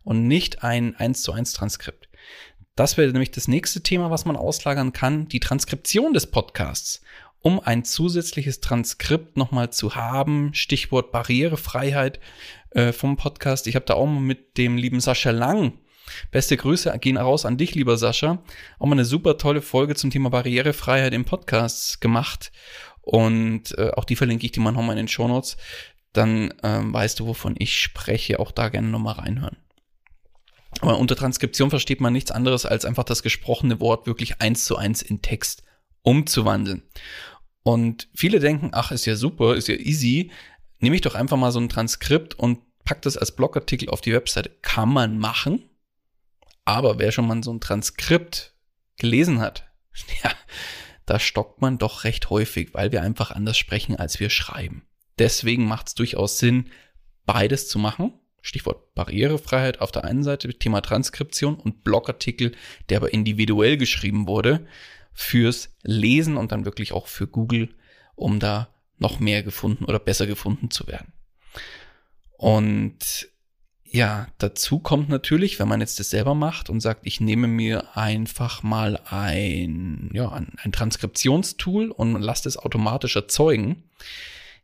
und 0.04 0.28
nicht 0.28 0.64
ein 0.64 0.96
1 0.96 1.22
zu 1.22 1.34
1 1.34 1.54
Transkript. 1.54 2.10
Das 2.76 2.98
wäre 2.98 3.12
nämlich 3.12 3.32
das 3.32 3.48
nächste 3.48 3.84
Thema, 3.84 4.10
was 4.10 4.26
man 4.26 4.36
auslagern 4.36 4.94
kann, 4.94 5.28
die 5.28 5.40
Transkription 5.40 6.14
des 6.14 6.28
Podcasts. 6.28 7.02
Um 7.40 7.60
ein 7.60 7.84
zusätzliches 7.84 8.62
Transkript 8.62 9.38
nochmal 9.38 9.70
zu 9.72 9.96
haben, 9.96 10.54
Stichwort 10.54 11.12
Barrierefreiheit 11.12 12.20
äh, 12.72 12.94
vom 12.94 13.18
Podcast. 13.18 13.68
Ich 13.68 13.76
habe 13.76 13.86
da 13.86 13.96
auch 13.96 14.06
mal 14.06 14.22
mit 14.22 14.58
dem 14.58 14.78
lieben 14.78 15.02
Sascha 15.02 15.32
Lang, 15.32 15.74
beste 16.32 16.58
Grüße 16.58 16.98
gehen 17.00 17.18
raus 17.18 17.46
an 17.46 17.58
dich, 17.58 17.76
lieber 17.76 17.98
Sascha, 17.98 18.42
auch 18.80 18.86
mal 18.86 18.94
eine 18.94 19.06
super 19.06 19.38
tolle 19.38 19.62
Folge 19.62 19.96
zum 19.96 20.10
Thema 20.10 20.30
Barrierefreiheit 20.30 21.14
im 21.14 21.26
Podcast 21.26 22.02
gemacht. 22.02 22.52
Und 23.02 23.78
äh, 23.78 23.92
auch 23.92 24.06
die 24.06 24.16
verlinke 24.16 24.46
ich 24.46 24.54
dir 24.54 24.62
mal 24.62 24.72
nochmal 24.72 24.98
in 24.98 25.04
den 25.04 25.08
Shownotes. 25.10 25.58
Dann 26.14 26.54
ähm, 26.64 26.94
weißt 26.94 27.20
du, 27.20 27.28
wovon 27.28 27.56
ich 27.58 27.78
spreche. 27.80 28.40
Auch 28.40 28.52
da 28.52 28.70
gerne 28.70 28.88
nochmal 28.88 29.16
reinhören. 29.16 29.58
Aber 30.82 30.98
unter 30.98 31.16
Transkription 31.16 31.70
versteht 31.70 32.02
man 32.02 32.14
nichts 32.14 32.32
anderes, 32.32 32.66
als 32.66 32.86
einfach 32.86 33.04
das 33.04 33.24
gesprochene 33.24 33.80
Wort 33.80 34.08
wirklich 34.08 34.42
eins 34.42 34.66
zu 34.66 34.78
eins 34.78 35.02
in 35.02 35.22
Text 35.22 35.64
umzuwandeln. 36.02 36.84
Und 37.64 38.10
viele 38.14 38.40
denken, 38.40 38.72
ach, 38.74 38.92
ist 38.92 39.06
ja 39.06 39.16
super, 39.16 39.56
ist 39.56 39.68
ja 39.68 39.76
easy, 39.76 40.32
nehme 40.80 40.96
ich 40.96 41.02
doch 41.02 41.16
einfach 41.16 41.38
mal 41.38 41.52
so 41.52 41.60
ein 41.60 41.70
Transkript 41.70 42.38
und 42.38 42.60
pack 42.84 43.02
das 43.02 43.18
als 43.18 43.34
Blogartikel 43.34 43.90
auf 43.90 44.02
die 44.02 44.14
Webseite. 44.14 44.50
Kann 44.62 44.90
man 44.90 45.18
machen, 45.18 45.70
aber 46.66 47.00
wer 47.00 47.12
schon 47.12 47.28
mal 47.28 47.42
so 47.44 47.54
ein 47.54 47.62
Transkript 47.62 48.54
gelesen 48.98 49.40
hat, 49.40 49.72
ja, 50.24 50.32
da 51.06 51.20
stockt 51.20 51.62
man 51.62 51.78
doch 51.78 52.04
recht 52.04 52.30
häufig, 52.30 52.74
weil 52.74 52.92
wir 52.92 53.02
einfach 53.02 53.32
anders 53.32 53.58
sprechen, 53.58 53.96
als 53.96 54.20
wir 54.20 54.30
schreiben. 54.30 54.86
Deswegen 55.20 55.66
macht 55.66 55.88
es 55.88 55.96
durchaus 55.96 56.40
Sinn, 56.40 56.70
beides 57.26 57.70
zu 57.70 57.80
machen 57.80 58.14
Stichwort 58.44 58.94
Barrierefreiheit 58.94 59.80
auf 59.80 59.92
der 59.92 60.04
einen 60.04 60.22
Seite, 60.22 60.54
Thema 60.54 60.82
Transkription 60.82 61.56
und 61.56 61.84
Blogartikel, 61.84 62.52
der 62.90 62.98
aber 62.98 63.14
individuell 63.14 63.78
geschrieben 63.78 64.28
wurde 64.28 64.68
fürs 65.14 65.74
Lesen 65.82 66.36
und 66.38 66.52
dann 66.52 66.66
wirklich 66.66 66.92
auch 66.92 67.08
für 67.08 67.26
Google, 67.26 67.70
um 68.16 68.40
da 68.40 68.68
noch 69.00 69.20
mehr 69.20 69.44
gefunden 69.44 69.86
oder 69.86 69.98
besser 69.98 70.28
gefunden 70.28 70.70
zu 70.70 70.88
werden. 70.88 71.14
Und 72.38 73.30
ja, 73.86 74.28
dazu 74.40 74.80
kommt 74.80 75.08
natürlich, 75.08 75.60
wenn 75.60 75.70
man 75.70 75.80
jetzt 75.80 76.00
das 76.00 76.10
selber 76.10 76.36
macht 76.36 76.70
und 76.70 76.82
sagt, 76.82 77.02
ich 77.06 77.22
nehme 77.22 77.48
mir 77.48 77.96
einfach 77.96 78.62
mal 78.62 79.00
ein, 79.06 80.10
ja, 80.14 80.30
ein 80.32 80.72
Transkriptionstool 80.72 81.92
und 81.92 82.20
lasse 82.20 82.50
es 82.50 82.58
automatisch 82.58 83.16
erzeugen, 83.16 83.84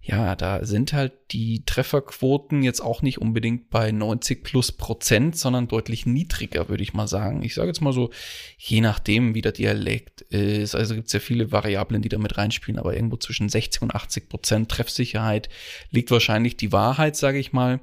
ja, 0.01 0.35
da 0.35 0.65
sind 0.65 0.93
halt 0.93 1.11
die 1.31 1.65
Trefferquoten 1.65 2.63
jetzt 2.63 2.79
auch 2.79 3.01
nicht 3.01 3.19
unbedingt 3.19 3.69
bei 3.69 3.91
90 3.91 4.43
plus 4.43 4.71
Prozent, 4.71 5.37
sondern 5.37 5.67
deutlich 5.67 6.05
niedriger, 6.05 6.69
würde 6.69 6.83
ich 6.83 6.93
mal 6.93 7.07
sagen. 7.07 7.43
Ich 7.43 7.53
sage 7.53 7.67
jetzt 7.67 7.81
mal 7.81 7.91
so, 7.91 8.09
je 8.57 8.79
nachdem, 8.79 9.35
wie 9.35 9.41
der 9.41 9.51
Dialekt 9.51 10.21
ist. 10.21 10.73
Also 10.73 10.95
gibt 10.95 11.07
es 11.07 11.13
ja 11.13 11.19
viele 11.19 11.51
Variablen, 11.51 12.01
die 12.01 12.07
da 12.07 12.17
mit 12.17 12.37
reinspielen, 12.37 12.79
aber 12.79 12.95
irgendwo 12.95 13.17
zwischen 13.17 13.49
60 13.49 13.81
und 13.81 13.93
80 13.93 14.29
Prozent 14.29 14.71
Treffsicherheit 14.71 15.49
liegt 15.91 16.11
wahrscheinlich 16.11 16.55
die 16.55 16.71
Wahrheit, 16.71 17.17
sage 17.17 17.37
ich 17.37 17.51
mal. 17.51 17.81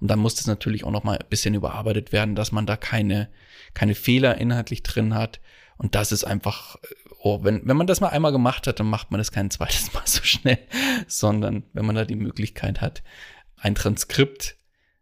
Und 0.00 0.08
dann 0.08 0.18
muss 0.18 0.34
das 0.34 0.48
natürlich 0.48 0.82
auch 0.82 0.90
noch 0.90 1.04
mal 1.04 1.16
ein 1.16 1.28
bisschen 1.30 1.54
überarbeitet 1.54 2.10
werden, 2.12 2.34
dass 2.34 2.50
man 2.50 2.66
da 2.66 2.76
keine, 2.76 3.28
keine 3.72 3.94
Fehler 3.94 4.36
inhaltlich 4.36 4.82
drin 4.82 5.14
hat. 5.14 5.40
Und 5.78 5.94
das 5.94 6.10
ist 6.10 6.24
einfach 6.24 6.76
oh, 7.22 7.44
wenn, 7.44 7.66
wenn 7.66 7.76
man 7.76 7.86
das 7.86 8.00
mal 8.00 8.08
einmal 8.08 8.32
gemacht 8.32 8.66
hat, 8.66 8.80
dann 8.80 8.88
macht 8.88 9.10
man 9.10 9.18
das 9.18 9.30
kein 9.30 9.50
zweites 9.50 9.92
Mal 9.94 10.02
so 10.06 10.22
schnell, 10.22 10.58
sondern 11.06 11.64
wenn 11.72 11.86
man 11.86 11.94
da 11.94 12.04
die 12.04 12.16
Möglichkeit 12.16 12.80
hat, 12.80 13.02
ein 13.56 13.74
Transkript 13.74 14.56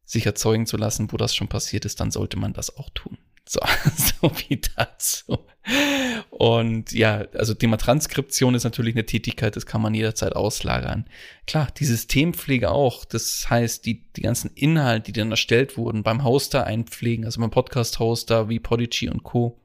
sich 0.04 0.26
erzeugen 0.26 0.66
zu 0.66 0.76
lassen, 0.76 1.10
wo 1.12 1.16
das 1.16 1.34
schon 1.34 1.48
passiert 1.48 1.84
ist, 1.84 2.00
dann 2.00 2.10
sollte 2.10 2.36
man 2.36 2.52
das 2.52 2.76
auch 2.76 2.90
tun. 2.90 3.16
So, 3.48 3.60
so 4.20 4.30
wie 4.48 4.60
dazu. 4.76 5.38
Und 6.28 6.92
ja, 6.92 7.26
also 7.34 7.54
Thema 7.54 7.78
Transkription 7.78 8.54
ist 8.54 8.64
natürlich 8.64 8.94
eine 8.94 9.06
Tätigkeit, 9.06 9.56
das 9.56 9.66
kann 9.66 9.80
man 9.80 9.94
jederzeit 9.94 10.36
auslagern. 10.36 11.06
Klar, 11.46 11.68
die 11.78 11.84
Systempflege 11.84 12.70
auch. 12.70 13.04
Das 13.04 13.48
heißt, 13.48 13.86
die, 13.86 14.10
die 14.12 14.22
ganzen 14.22 14.50
Inhalte, 14.54 15.12
die 15.12 15.20
dann 15.20 15.30
erstellt 15.30 15.76
wurden, 15.76 16.02
beim 16.02 16.22
Hoster 16.22 16.66
einpflegen, 16.66 17.24
also 17.24 17.40
beim 17.40 17.50
Podcast-Hoster 17.50 18.48
wie 18.48 18.60
Podigy 18.60 19.08
und 19.08 19.22
Co. 19.22 19.60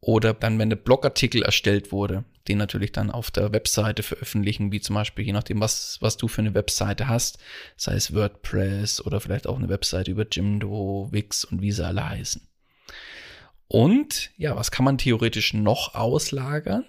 Oder 0.00 0.32
dann, 0.32 0.58
wenn 0.58 0.70
der 0.70 0.76
Blogartikel 0.76 1.42
erstellt 1.42 1.90
wurde, 1.90 2.24
den 2.46 2.58
natürlich 2.58 2.92
dann 2.92 3.10
auf 3.10 3.30
der 3.30 3.52
Webseite 3.52 4.02
veröffentlichen, 4.02 4.70
wie 4.70 4.80
zum 4.80 4.94
Beispiel, 4.94 5.26
je 5.26 5.32
nachdem, 5.32 5.60
was, 5.60 5.98
was 6.00 6.16
du 6.16 6.28
für 6.28 6.40
eine 6.40 6.54
Webseite 6.54 7.08
hast, 7.08 7.38
sei 7.76 7.94
es 7.94 8.14
WordPress 8.14 9.04
oder 9.04 9.20
vielleicht 9.20 9.46
auch 9.46 9.58
eine 9.58 9.68
Webseite 9.68 10.10
über 10.10 10.26
Jimdo, 10.30 11.08
Wix 11.10 11.44
und 11.44 11.62
wie 11.62 11.72
sie 11.72 11.84
alle 11.84 12.08
heißen. 12.08 12.46
Und 13.66 14.30
ja, 14.36 14.56
was 14.56 14.70
kann 14.70 14.84
man 14.84 14.98
theoretisch 14.98 15.52
noch 15.52 15.94
auslagern? 15.94 16.84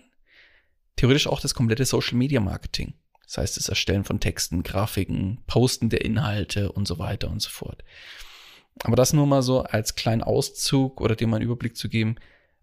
theoretisch 1.00 1.28
auch 1.28 1.40
das 1.40 1.54
komplette 1.54 1.86
Social 1.86 2.18
Media 2.18 2.42
Marketing. 2.42 2.94
Das 3.24 3.38
heißt, 3.38 3.58
das 3.58 3.70
Erstellen 3.70 4.04
von 4.04 4.20
Texten, 4.20 4.64
Grafiken, 4.64 5.40
Posten 5.48 5.90
der 5.90 6.04
Inhalte 6.04 6.72
und 6.72 6.88
so 6.88 7.00
weiter 7.00 7.30
und 7.30 7.42
so 7.42 7.50
fort. 7.50 7.84
Aber 8.84 8.96
das 8.96 9.14
nur 9.14 9.26
mal 9.26 9.42
so 9.42 9.62
als 9.64 9.96
kleinen 9.96 10.24
Auszug 10.24 11.00
oder 11.00 11.16
dir 11.16 11.28
mal 11.28 11.38
einen 11.38 11.46
Überblick 11.46 11.78
zu 11.78 11.88
geben. 11.90 12.16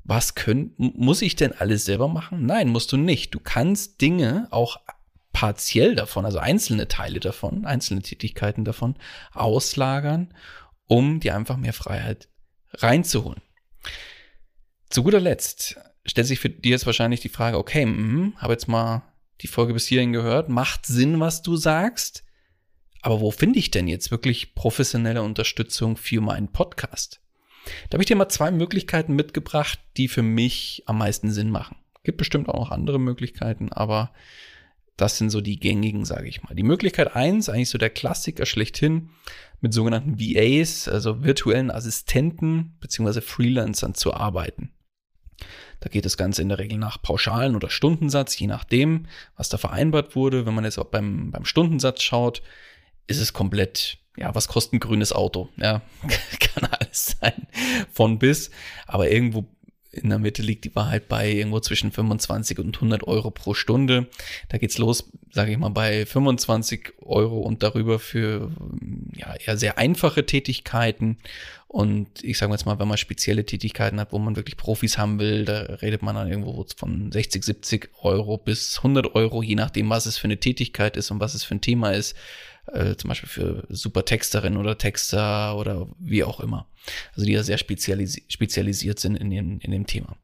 Was 0.09 0.37
können, 0.37 0.73
muss 0.77 1.21
ich 1.21 1.35
denn 1.35 1.53
alles 1.53 1.85
selber 1.85 2.07
machen? 2.07 2.47
Nein, 2.47 2.69
musst 2.69 2.93
du 2.93 2.97
nicht. 2.97 3.35
Du 3.35 3.41
kannst 3.41 4.01
Dinge 4.01 4.47
auch 4.53 4.79
partiell 5.33 5.97
davon, 5.97 6.25
also 6.25 6.39
einzelne 6.39 6.87
Teile 6.87 7.19
davon, 7.19 7.67
einzelne 7.67 8.03
Tätigkeiten 8.03 8.65
davon 8.65 8.95
auslagern, 9.33 10.33
um 10.87 11.19
dir 11.19 11.35
einfach 11.35 11.57
mehr 11.57 11.73
Freiheit 11.73 12.29
reinzuholen. 12.75 13.43
Zu 14.91 15.03
guter 15.03 15.19
Letzt 15.19 15.77
stellt 16.05 16.29
sich 16.29 16.39
für 16.39 16.51
dir 16.51 16.71
jetzt 16.71 16.87
wahrscheinlich 16.87 17.21
die 17.21 17.29
Frage, 17.29 17.59
okay, 17.59 17.85
mh, 17.85 18.37
habe 18.37 18.53
jetzt 18.53 18.69
mal 18.69 19.03
die 19.41 19.49
Folge 19.49 19.75
bis 19.75 19.89
hierhin 19.89 20.13
gehört, 20.13 20.49
macht 20.49 20.87
Sinn, 20.87 21.19
was 21.19 21.43
du 21.43 21.57
sagst, 21.57 22.23
aber 23.03 23.21
wo 23.21 23.33
finde 23.33 23.59
ich 23.59 23.73
denn 23.73 23.89
jetzt 23.89 24.13
wirklich 24.13 24.55
professionelle 24.55 25.23
Unterstützung 25.23 25.97
für 25.97 26.21
meinen 26.21 26.49
Podcast? 26.49 27.21
Da 27.89 27.95
habe 27.95 28.03
ich 28.03 28.07
dir 28.07 28.17
mal 28.17 28.29
zwei 28.29 28.51
Möglichkeiten 28.51 29.15
mitgebracht, 29.15 29.81
die 29.97 30.09
für 30.09 30.23
mich 30.23 30.83
am 30.87 30.99
meisten 30.99 31.31
Sinn 31.31 31.51
machen. 31.51 31.77
Gibt 32.05 32.19
bestimmt 32.19 32.49
auch 32.49 32.59
noch 32.59 32.71
andere 32.71 33.01
Möglichkeiten, 33.01 33.73
aber 33.73 34.13
das 34.97 35.19
sind 35.19 35.31
so 35.31 35.41
die 35.41 35.61
gängigen, 35.61 36.05
sage 36.05 36.29
ich 36.29 36.43
mal. 36.43 36.55
Die 36.55 36.63
Möglichkeit 36.63 37.15
eins, 37.15 37.49
eigentlich 37.49 37.69
so 37.69 37.79
der 37.79 37.91
Klassiker 37.91 38.47
schlechthin, 38.47 39.11
mit 39.61 39.75
sogenannten 39.75 40.19
VAs, 40.19 40.89
also 40.89 41.23
virtuellen 41.23 41.71
Assistenten 41.71 42.77
beziehungsweise 42.81 43.23
Freelancern 43.23 43.95
zu 43.95 44.15
arbeiten. 44.15 44.73
Da 45.81 45.91
geht 45.91 46.07
das 46.07 46.17
Ganze 46.17 46.43
in 46.43 46.49
der 46.49 46.59
Regel 46.59 46.79
nach 46.79 47.01
Pauschalen 47.01 47.57
oder 47.57 47.69
Stundensatz, 47.69 48.39
je 48.39 48.47
nachdem, 48.47 49.07
was 49.37 49.49
da 49.49 49.59
vereinbart 49.59 50.17
wurde. 50.17 50.47
Wenn 50.47 50.55
man 50.55 50.65
jetzt 50.65 50.79
auch 50.79 50.87
beim, 50.87 51.31
beim 51.31 51.45
Stundensatz 51.45 52.03
schaut, 52.03 52.43
ist 53.07 53.21
es 53.21 53.33
komplett, 53.33 53.99
ja, 54.17 54.35
was 54.35 54.49
kostet 54.49 54.75
ein 54.75 54.81
grünes 54.81 55.13
Auto? 55.13 55.49
Ja, 55.57 55.83
kann 56.41 56.69
alles 56.71 57.17
sein, 57.21 57.47
von 57.93 58.19
bis. 58.19 58.51
Aber 58.87 59.11
irgendwo 59.11 59.47
in 59.97 60.11
der 60.11 60.19
Mitte 60.19 60.43
liegt 60.43 60.65
die 60.65 60.75
Wahrheit 60.75 61.09
bei 61.09 61.31
irgendwo 61.31 61.61
zwischen 61.61 61.91
25 61.91 62.59
und 62.59 62.77
100 62.77 63.05
Euro 63.05 63.31
pro 63.31 63.55
Stunde. 63.55 64.09
Da 64.49 64.59
geht's 64.59 64.79
los, 64.79 65.11
sage 65.31 65.53
ich 65.53 65.59
mal, 65.59 65.71
bei 65.71 66.07
25 66.07 66.93
Euro 67.03 67.39
und 67.41 67.63
darüber 67.63 67.99
für 67.99 68.51
ja 69.15 69.35
eher 69.35 69.57
sehr 69.57 69.79
einfache 69.79 70.27
Tätigkeiten. 70.27 71.19
Und 71.69 72.23
ich 72.23 72.39
sage 72.39 72.53
jetzt 72.53 72.65
mal, 72.65 72.79
wenn 72.79 72.89
man 72.89 72.97
spezielle 72.97 73.45
Tätigkeiten 73.45 74.01
hat, 74.01 74.13
wo 74.13 74.19
man 74.19 74.37
wirklich 74.37 74.57
Profis 74.57 74.99
haben 74.99 75.19
will, 75.19 75.45
da 75.45 75.61
redet 75.83 76.03
man 76.03 76.15
dann 76.15 76.29
irgendwo 76.29 76.65
von 76.77 77.11
60, 77.13 77.45
70 77.45 77.91
Euro 78.03 78.39
bis 78.39 78.79
100 78.79 79.15
Euro, 79.15 79.43
je 79.43 79.57
nachdem, 79.57 79.91
was 79.91 80.07
es 80.07 80.17
für 80.17 80.25
eine 80.25 80.39
Tätigkeit 80.39 80.97
ist 80.97 81.11
und 81.11 81.21
was 81.21 81.35
es 81.35 81.45
für 81.45 81.55
ein 81.55 81.61
Thema 81.61 81.91
ist 81.91 82.15
äh, 82.73 82.97
zum 82.97 83.09
Beispiel 83.09 83.29
für 83.29 83.65
super 83.69 84.05
Texterinnen 84.05 84.59
oder 84.59 84.79
Texter 84.79 85.57
oder 85.57 85.89
wie 85.99 86.25
auch 86.25 86.41
immer. 86.41 86.67
Also 87.15 87.27
die 87.27 87.33
ja 87.33 87.43
sehr 87.43 87.59
spezialis 87.59 88.21
spezialisiert 88.29 88.99
sind 88.99 89.17
in 89.17 89.31
dem, 89.31 89.59
in 89.61 89.71
dem 89.71 89.87
Thema. 89.87 90.17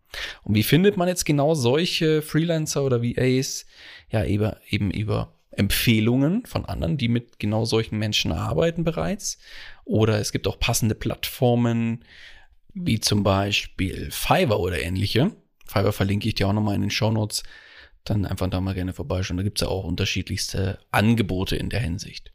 Und 0.45 0.55
wie 0.55 0.63
findet 0.63 0.97
man 0.97 1.09
jetzt 1.09 1.25
genau 1.25 1.55
solche 1.55 2.23
Freelancer 2.23 2.85
oder 2.85 3.03
VAs? 3.03 3.67
Ja, 4.11 4.25
eben, 4.25 4.53
eben 4.69 4.91
über 4.91 5.35
Empfehlungen 5.51 6.47
von 6.47 6.65
anderen, 6.65 6.97
die 6.97 7.09
mit 7.09 7.39
genau 7.39 7.65
solchen 7.65 7.99
Menschen 7.99 8.33
arbeiten 8.33 8.85
bereits. 8.85 9.39
Oder 9.85 10.19
es 10.19 10.33
gibt 10.33 10.47
auch 10.47 10.59
passende 10.59 10.95
Plattformen, 10.95 12.05
wie 12.75 13.01
zum 13.01 13.23
Beispiel 13.23 14.11
Fiverr 14.11 14.61
oder 14.61 14.81
ähnliche. 14.81 15.33
Fiverr 15.67 15.93
verlinke 15.93 16.29
ich 16.29 16.35
dir 16.35 16.49
auch 16.49 16.53
nochmal 16.53 16.75
in 16.75 16.83
den 16.83 16.91
Show 16.91 17.11
Notes 17.11 17.43
dann 18.05 18.27
einfach 18.27 18.49
da 18.49 18.61
mal 18.61 18.75
gerne 18.75 18.93
vorbeischauen. 18.93 19.37
Da 19.37 19.43
gibt's 19.43 19.61
ja 19.61 19.69
auch 19.69 19.85
unterschiedlichste 19.85 20.79
Angebote 20.91 21.57
in 21.57 21.71
der 21.71 21.81
Hinsicht. 21.81 22.32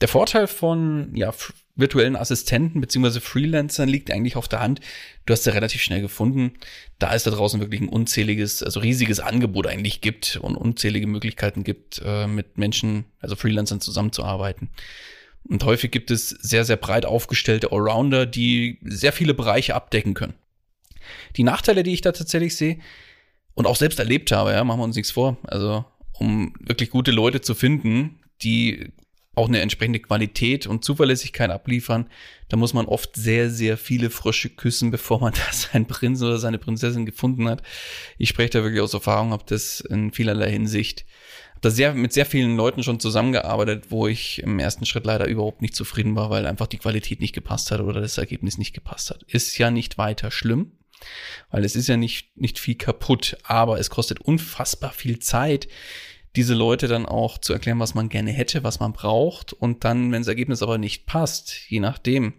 Der 0.00 0.08
Vorteil 0.08 0.46
von 0.46 1.10
ja, 1.14 1.32
virtuellen 1.74 2.16
Assistenten 2.16 2.80
beziehungsweise 2.80 3.20
Freelancern 3.20 3.88
liegt 3.88 4.10
eigentlich 4.10 4.36
auf 4.36 4.48
der 4.48 4.60
Hand. 4.60 4.80
Du 5.26 5.32
hast 5.32 5.46
ja 5.46 5.52
relativ 5.52 5.82
schnell 5.82 6.00
gefunden, 6.00 6.52
da 6.98 7.14
es 7.14 7.24
da 7.24 7.30
draußen 7.30 7.60
wirklich 7.60 7.80
ein 7.80 7.88
unzähliges, 7.88 8.62
also 8.62 8.80
riesiges 8.80 9.20
Angebot 9.20 9.66
eigentlich 9.66 10.00
gibt 10.00 10.36
und 10.36 10.56
unzählige 10.56 11.06
Möglichkeiten 11.06 11.64
gibt, 11.64 12.00
äh, 12.04 12.26
mit 12.26 12.58
Menschen, 12.58 13.06
also 13.20 13.36
Freelancern 13.36 13.80
zusammenzuarbeiten. 13.80 14.70
Und 15.48 15.64
häufig 15.64 15.90
gibt 15.90 16.10
es 16.10 16.28
sehr, 16.28 16.64
sehr 16.64 16.76
breit 16.76 17.06
aufgestellte 17.06 17.72
Allrounder, 17.72 18.26
die 18.26 18.78
sehr 18.82 19.12
viele 19.12 19.34
Bereiche 19.34 19.74
abdecken 19.74 20.14
können. 20.14 20.34
Die 21.36 21.44
Nachteile, 21.44 21.82
die 21.82 21.94
ich 21.94 22.02
da 22.02 22.12
tatsächlich 22.12 22.56
sehe, 22.56 22.78
und 23.54 23.66
auch 23.66 23.76
selbst 23.76 23.98
erlebt 23.98 24.30
habe, 24.30 24.52
ja, 24.52 24.62
machen 24.62 24.78
wir 24.78 24.84
uns 24.84 24.94
nichts 24.94 25.10
vor. 25.10 25.36
Also, 25.42 25.84
um 26.12 26.54
wirklich 26.60 26.90
gute 26.90 27.10
Leute 27.10 27.40
zu 27.40 27.56
finden, 27.56 28.20
die 28.42 28.92
auch 29.38 29.48
eine 29.48 29.60
entsprechende 29.60 30.00
Qualität 30.00 30.66
und 30.66 30.84
Zuverlässigkeit 30.84 31.50
abliefern, 31.50 32.08
da 32.48 32.56
muss 32.56 32.74
man 32.74 32.86
oft 32.86 33.16
sehr, 33.16 33.50
sehr 33.50 33.76
viele 33.76 34.10
Frösche 34.10 34.50
küssen, 34.50 34.90
bevor 34.90 35.20
man 35.20 35.32
da 35.46 35.52
seinen 35.52 35.86
Prinz 35.86 36.20
oder 36.22 36.38
seine 36.38 36.58
Prinzessin 36.58 37.06
gefunden 37.06 37.48
hat. 37.48 37.62
Ich 38.18 38.28
spreche 38.28 38.50
da 38.50 38.62
wirklich 38.62 38.82
aus 38.82 38.94
Erfahrung, 38.94 39.30
habe 39.30 39.44
das 39.46 39.80
in 39.80 40.12
vielerlei 40.12 40.50
Hinsicht 40.50 41.06
habe 41.50 41.60
da 41.62 41.70
sehr 41.70 41.94
mit 41.94 42.12
sehr 42.12 42.26
vielen 42.26 42.56
Leuten 42.56 42.84
schon 42.84 43.00
zusammengearbeitet, 43.00 43.86
wo 43.88 44.06
ich 44.06 44.40
im 44.44 44.60
ersten 44.60 44.86
Schritt 44.86 45.04
leider 45.04 45.26
überhaupt 45.26 45.60
nicht 45.60 45.74
zufrieden 45.74 46.14
war, 46.14 46.30
weil 46.30 46.46
einfach 46.46 46.68
die 46.68 46.78
Qualität 46.78 47.20
nicht 47.20 47.34
gepasst 47.34 47.72
hat 47.72 47.80
oder 47.80 48.00
das 48.00 48.16
Ergebnis 48.16 48.58
nicht 48.58 48.74
gepasst 48.74 49.10
hat. 49.10 49.24
Ist 49.24 49.58
ja 49.58 49.72
nicht 49.72 49.98
weiter 49.98 50.30
schlimm 50.30 50.72
weil 51.50 51.64
es 51.64 51.76
ist 51.76 51.88
ja 51.88 51.96
nicht, 51.96 52.36
nicht 52.36 52.58
viel 52.58 52.74
kaputt, 52.74 53.36
aber 53.44 53.78
es 53.78 53.90
kostet 53.90 54.20
unfassbar 54.20 54.92
viel 54.92 55.18
Zeit, 55.18 55.68
diese 56.38 56.54
Leute 56.54 56.86
dann 56.86 57.04
auch 57.04 57.38
zu 57.38 57.52
erklären, 57.52 57.80
was 57.80 57.96
man 57.96 58.08
gerne 58.08 58.30
hätte, 58.30 58.62
was 58.62 58.78
man 58.78 58.92
braucht 58.92 59.52
und 59.52 59.82
dann, 59.82 60.12
wenn 60.12 60.22
das 60.22 60.28
Ergebnis 60.28 60.62
aber 60.62 60.78
nicht 60.78 61.04
passt, 61.04 61.68
je 61.68 61.80
nachdem, 61.80 62.34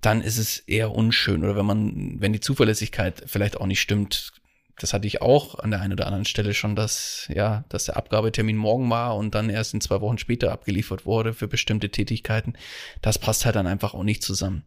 dann 0.00 0.20
ist 0.20 0.36
es 0.36 0.58
eher 0.58 0.90
unschön 0.90 1.44
oder 1.44 1.54
wenn 1.54 1.64
man, 1.64 2.20
wenn 2.20 2.32
die 2.32 2.40
Zuverlässigkeit 2.40 3.22
vielleicht 3.24 3.60
auch 3.60 3.66
nicht 3.66 3.80
stimmt, 3.80 4.32
das 4.80 4.92
hatte 4.92 5.06
ich 5.06 5.22
auch 5.22 5.60
an 5.60 5.70
der 5.70 5.80
einen 5.80 5.92
oder 5.92 6.06
anderen 6.06 6.24
Stelle 6.24 6.54
schon, 6.54 6.74
dass, 6.74 7.28
ja, 7.32 7.62
dass 7.68 7.84
der 7.84 7.96
Abgabetermin 7.96 8.56
morgen 8.56 8.90
war 8.90 9.16
und 9.16 9.32
dann 9.32 9.48
erst 9.48 9.74
in 9.74 9.80
zwei 9.80 10.00
Wochen 10.00 10.18
später 10.18 10.50
abgeliefert 10.50 11.06
wurde 11.06 11.34
für 11.34 11.46
bestimmte 11.46 11.90
Tätigkeiten. 11.90 12.54
Das 13.00 13.20
passt 13.20 13.44
halt 13.44 13.54
dann 13.54 13.68
einfach 13.68 13.94
auch 13.94 14.02
nicht 14.02 14.24
zusammen. 14.24 14.64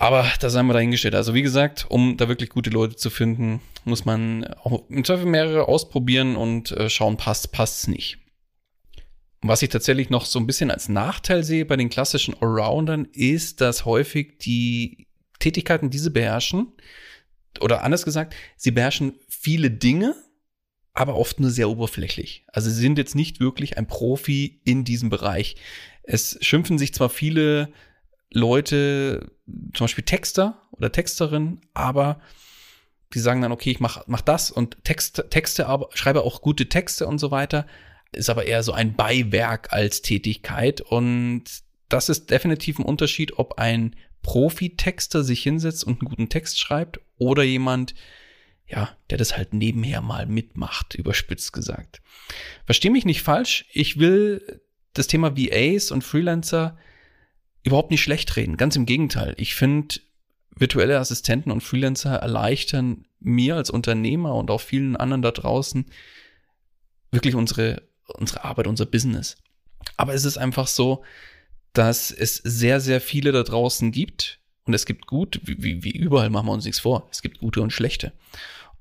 Aber 0.00 0.26
das 0.40 0.56
haben 0.56 0.66
wir 0.66 0.72
dahingestellt. 0.72 1.14
Also 1.14 1.34
wie 1.34 1.42
gesagt, 1.42 1.84
um 1.90 2.16
da 2.16 2.26
wirklich 2.26 2.48
gute 2.48 2.70
Leute 2.70 2.96
zu 2.96 3.10
finden, 3.10 3.60
muss 3.84 4.06
man 4.06 4.44
auch 4.44 4.88
im 4.88 5.04
Zweifel 5.04 5.26
mehrere 5.26 5.68
ausprobieren 5.68 6.36
und 6.36 6.72
äh, 6.72 6.88
schauen, 6.88 7.18
passt, 7.18 7.52
passt's 7.52 7.86
nicht. 7.86 8.16
Was 9.42 9.60
ich 9.60 9.68
tatsächlich 9.68 10.08
noch 10.08 10.24
so 10.24 10.38
ein 10.38 10.46
bisschen 10.46 10.70
als 10.70 10.88
Nachteil 10.88 11.44
sehe 11.44 11.66
bei 11.66 11.76
den 11.76 11.90
klassischen 11.90 12.34
Allroundern, 12.40 13.08
ist, 13.12 13.60
dass 13.60 13.84
häufig 13.84 14.38
die 14.38 15.06
Tätigkeiten, 15.38 15.90
die 15.90 15.98
sie 15.98 16.10
beherrschen, 16.10 16.72
oder 17.60 17.84
anders 17.84 18.06
gesagt, 18.06 18.34
sie 18.56 18.70
beherrschen 18.70 19.12
viele 19.28 19.70
Dinge, 19.70 20.14
aber 20.94 21.16
oft 21.16 21.40
nur 21.40 21.50
sehr 21.50 21.68
oberflächlich. 21.68 22.46
Also 22.46 22.70
sie 22.70 22.80
sind 22.80 22.96
jetzt 22.96 23.14
nicht 23.14 23.38
wirklich 23.38 23.76
ein 23.76 23.86
Profi 23.86 24.62
in 24.64 24.84
diesem 24.84 25.10
Bereich. 25.10 25.56
Es 26.04 26.38
schimpfen 26.40 26.78
sich 26.78 26.94
zwar 26.94 27.10
viele 27.10 27.70
Leute, 28.32 29.32
zum 29.74 29.84
Beispiel 29.84 30.04
Texter 30.04 30.62
oder 30.72 30.92
Texterin, 30.92 31.60
aber 31.74 32.20
die 33.12 33.18
sagen 33.18 33.42
dann, 33.42 33.52
okay, 33.52 33.70
ich 33.70 33.80
mach, 33.80 34.06
mach 34.06 34.20
das 34.20 34.50
und 34.50 34.84
Text, 34.84 35.24
Texte, 35.30 35.66
aber 35.66 35.88
schreibe 35.94 36.22
auch 36.22 36.42
gute 36.42 36.68
Texte 36.68 37.06
und 37.06 37.18
so 37.18 37.30
weiter, 37.30 37.66
ist 38.12 38.30
aber 38.30 38.46
eher 38.46 38.62
so 38.62 38.72
ein 38.72 38.94
Beiwerk 38.94 39.72
als 39.72 40.02
Tätigkeit 40.02 40.80
und 40.80 41.44
das 41.88 42.08
ist 42.08 42.30
definitiv 42.30 42.78
ein 42.78 42.84
Unterschied, 42.84 43.38
ob 43.38 43.58
ein 43.58 43.96
Profi-Texter 44.22 45.24
sich 45.24 45.42
hinsetzt 45.42 45.82
und 45.82 46.00
einen 46.00 46.08
guten 46.08 46.28
Text 46.28 46.60
schreibt 46.60 47.00
oder 47.18 47.42
jemand, 47.42 47.94
ja, 48.68 48.96
der 49.08 49.18
das 49.18 49.36
halt 49.36 49.54
nebenher 49.54 50.00
mal 50.00 50.26
mitmacht, 50.26 50.94
überspitzt 50.94 51.52
gesagt. 51.52 52.00
Versteh 52.64 52.90
mich 52.90 53.04
nicht 53.04 53.22
falsch, 53.22 53.66
ich 53.72 53.98
will 53.98 54.62
das 54.92 55.08
Thema 55.08 55.36
VAs 55.36 55.90
und 55.90 56.04
Freelancer 56.04 56.78
überhaupt 57.62 57.90
nicht 57.90 58.02
schlecht 58.02 58.36
reden. 58.36 58.56
Ganz 58.56 58.76
im 58.76 58.86
Gegenteil. 58.86 59.34
Ich 59.36 59.54
finde, 59.54 59.96
virtuelle 60.54 60.98
Assistenten 60.98 61.50
und 61.50 61.62
Freelancer 61.62 62.16
erleichtern 62.16 63.06
mir 63.20 63.56
als 63.56 63.70
Unternehmer 63.70 64.34
und 64.34 64.50
auch 64.50 64.60
vielen 64.60 64.96
anderen 64.96 65.22
da 65.22 65.30
draußen 65.30 65.86
wirklich 67.10 67.34
unsere, 67.34 67.82
unsere 68.06 68.44
Arbeit, 68.44 68.66
unser 68.66 68.86
Business. 68.86 69.36
Aber 69.96 70.14
es 70.14 70.24
ist 70.24 70.38
einfach 70.38 70.66
so, 70.66 71.02
dass 71.72 72.10
es 72.10 72.36
sehr, 72.36 72.80
sehr 72.80 73.00
viele 73.00 73.32
da 73.32 73.42
draußen 73.42 73.92
gibt. 73.92 74.38
Und 74.64 74.74
es 74.74 74.86
gibt 74.86 75.06
gut, 75.06 75.40
wie, 75.44 75.82
wie 75.82 75.90
überall 75.90 76.30
machen 76.30 76.46
wir 76.46 76.52
uns 76.52 76.64
nichts 76.64 76.80
vor. 76.80 77.08
Es 77.10 77.22
gibt 77.22 77.38
gute 77.38 77.60
und 77.60 77.72
schlechte. 77.72 78.12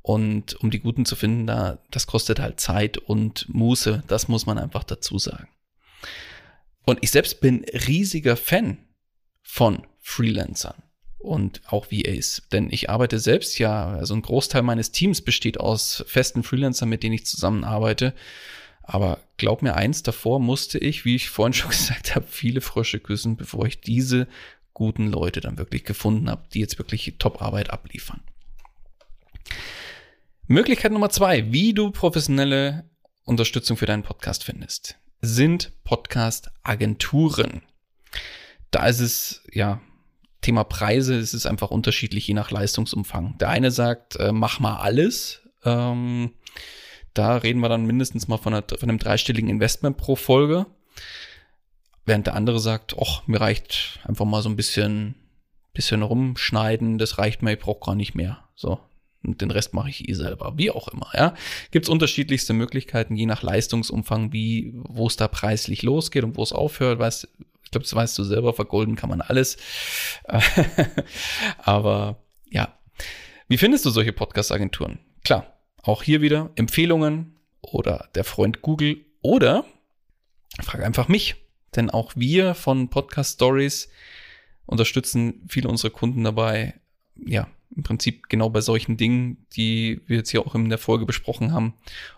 Und 0.01 0.55
um 0.61 0.71
die 0.71 0.79
Guten 0.79 1.05
zu 1.05 1.15
finden, 1.15 1.47
da, 1.47 1.79
das 1.91 2.07
kostet 2.07 2.39
halt 2.39 2.59
Zeit 2.59 2.97
und 2.97 3.47
Muße. 3.49 4.03
Das 4.07 4.27
muss 4.27 4.45
man 4.45 4.57
einfach 4.57 4.83
dazu 4.83 5.17
sagen. 5.19 5.47
Und 6.89 6.97
ich 7.01 7.11
selbst 7.11 7.39
bin 7.39 7.63
riesiger 7.87 8.35
Fan 8.35 8.79
von 9.43 9.85
Freelancern. 9.99 10.81
und 11.19 11.61
auch 11.67 11.91
VAs. 11.91 12.41
Denn 12.51 12.71
ich 12.71 12.89
arbeite 12.89 13.19
selbst 13.19 13.59
ja, 13.59 13.89
also 13.89 14.15
ein 14.15 14.23
Großteil 14.23 14.63
meines 14.63 14.91
Teams 14.91 15.21
besteht 15.21 15.59
aus 15.59 16.03
festen 16.07 16.41
Freelancern, 16.41 16.89
mit 16.89 17.03
denen 17.03 17.13
ich 17.13 17.27
zusammenarbeite. 17.27 18.15
Aber 18.81 19.19
glaub 19.37 19.61
mir 19.61 19.75
eins, 19.75 20.01
davor 20.01 20.39
musste 20.39 20.79
ich, 20.79 21.05
wie 21.05 21.15
ich 21.15 21.29
vorhin 21.29 21.53
schon 21.53 21.69
gesagt 21.77 22.15
habe, 22.15 22.25
viele 22.27 22.61
Frösche 22.61 22.99
küssen, 22.99 23.37
bevor 23.37 23.67
ich 23.67 23.81
diese 23.81 24.27
guten 24.73 25.11
Leute 25.11 25.41
dann 25.41 25.59
wirklich 25.59 25.83
gefunden 25.83 26.27
habe, 26.27 26.47
die 26.51 26.59
jetzt 26.59 26.79
wirklich 26.79 27.13
Top-Arbeit 27.19 27.69
abliefern. 27.69 28.21
Möglichkeit 30.47 30.91
Nummer 30.91 31.11
zwei, 31.11 31.51
wie 31.51 31.75
du 31.75 31.91
professionelle 31.91 32.89
Unterstützung 33.25 33.77
für 33.77 33.85
deinen 33.85 34.01
Podcast 34.01 34.43
findest, 34.43 34.98
sind 35.21 35.71
Podcast-Agenturen. 35.83 37.61
Da 38.71 38.87
ist 38.87 38.99
es, 38.99 39.43
ja, 39.51 39.81
Thema 40.41 40.63
Preise, 40.63 41.17
es 41.17 41.33
ist 41.33 41.45
einfach 41.45 41.71
unterschiedlich 41.71 42.27
je 42.27 42.33
nach 42.33 42.51
Leistungsumfang. 42.51 43.37
Der 43.39 43.49
eine 43.49 43.71
sagt, 43.71 44.15
äh, 44.15 44.31
mach 44.31 44.59
mal 44.59 44.77
alles. 44.77 45.41
Ähm, 45.65 46.31
da 47.13 47.37
reden 47.37 47.59
wir 47.59 47.69
dann 47.69 47.85
mindestens 47.85 48.27
mal 48.27 48.37
von, 48.37 48.53
einer, 48.53 48.63
von 48.67 48.89
einem 48.89 48.99
dreistelligen 48.99 49.49
Investment 49.49 49.97
pro 49.97 50.15
Folge. 50.15 50.65
Während 52.05 52.27
der 52.27 52.35
andere 52.35 52.59
sagt, 52.59 52.95
ach, 52.99 53.27
mir 53.27 53.41
reicht 53.41 53.99
einfach 54.03 54.25
mal 54.25 54.41
so 54.41 54.49
ein 54.49 54.55
bisschen, 54.55 55.15
bisschen 55.73 56.01
rumschneiden, 56.01 56.97
das 56.97 57.17
reicht 57.17 57.41
mir, 57.41 57.53
ich 57.53 57.59
brauche 57.59 57.85
gar 57.85 57.95
nicht 57.95 58.15
mehr. 58.15 58.45
So, 58.55 58.79
und 59.23 59.41
den 59.41 59.51
Rest 59.51 59.73
mache 59.73 59.89
ich 59.89 60.07
eh 60.07 60.13
selber, 60.13 60.53
wie 60.55 60.71
auch 60.71 60.87
immer. 60.87 61.09
Ja, 61.13 61.33
gibt 61.71 61.85
es 61.85 61.89
unterschiedlichste 61.89 62.53
Möglichkeiten, 62.53 63.15
je 63.15 63.25
nach 63.25 63.43
Leistungsumfang, 63.43 64.31
wie 64.31 64.73
wo 64.75 65.07
es 65.07 65.17
da 65.17 65.27
preislich 65.27 65.83
losgeht 65.83 66.23
und 66.23 66.37
wo 66.37 66.43
es 66.43 66.53
aufhört. 66.53 66.99
Weißt, 66.99 67.27
ich 67.63 67.71
glaube, 67.71 67.83
das 67.83 67.93
weißt 67.93 68.17
du 68.17 68.23
selber. 68.23 68.53
Vergolden 68.53 68.95
kann 68.95 69.09
man 69.09 69.21
alles. 69.21 69.57
Aber 71.57 72.23
ja, 72.49 72.77
wie 73.47 73.57
findest 73.57 73.85
du 73.85 73.89
solche 73.89 74.13
Podcast-Agenturen? 74.13 74.99
Klar, 75.23 75.53
auch 75.83 76.03
hier 76.03 76.21
wieder 76.21 76.51
Empfehlungen 76.55 77.35
oder 77.61 78.09
der 78.15 78.23
Freund 78.23 78.61
Google 78.61 79.05
oder 79.21 79.65
frage 80.63 80.85
einfach 80.85 81.07
mich, 81.07 81.35
denn 81.75 81.89
auch 81.89 82.13
wir 82.15 82.55
von 82.55 82.89
Podcast 82.89 83.35
Stories 83.35 83.89
unterstützen 84.65 85.45
viele 85.47 85.69
unserer 85.69 85.91
Kunden 85.91 86.23
dabei, 86.23 86.75
ja, 87.15 87.47
im 87.75 87.83
Prinzip 87.83 88.29
genau 88.29 88.49
bei 88.49 88.61
solchen 88.61 88.97
Dingen, 88.97 89.45
die 89.53 90.01
wir 90.07 90.17
jetzt 90.17 90.29
hier 90.29 90.45
auch 90.45 90.55
in 90.55 90.69
der 90.69 90.77
Folge 90.77 91.05
besprochen 91.05 91.53
haben, 91.53 91.73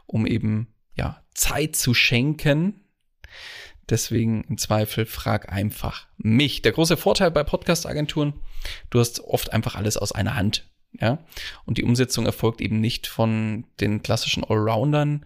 um 0.06 0.26
eben 0.26 0.68
ja 0.96 1.24
Zeit 1.34 1.76
zu 1.76 1.94
schenken. 1.94 2.82
Deswegen 3.90 4.44
im 4.46 4.58
Zweifel 4.58 5.06
frag 5.06 5.52
einfach 5.52 6.08
mich. 6.18 6.62
Der 6.62 6.72
große 6.72 6.96
Vorteil 6.96 7.32
bei 7.32 7.44
Podcast-Agenturen, 7.44 8.34
du 8.90 9.00
hast 9.00 9.20
oft 9.22 9.52
einfach 9.52 9.76
alles 9.76 9.98
aus 9.98 10.12
einer 10.12 10.36
Hand. 10.36 10.70
Ja, 11.00 11.20
und 11.66 11.78
die 11.78 11.84
Umsetzung 11.84 12.26
erfolgt 12.26 12.60
eben 12.60 12.82
nicht 12.82 13.08
von 13.08 13.66
den 13.80 14.04
klassischen 14.04 14.44
Allroundern, 14.44 15.26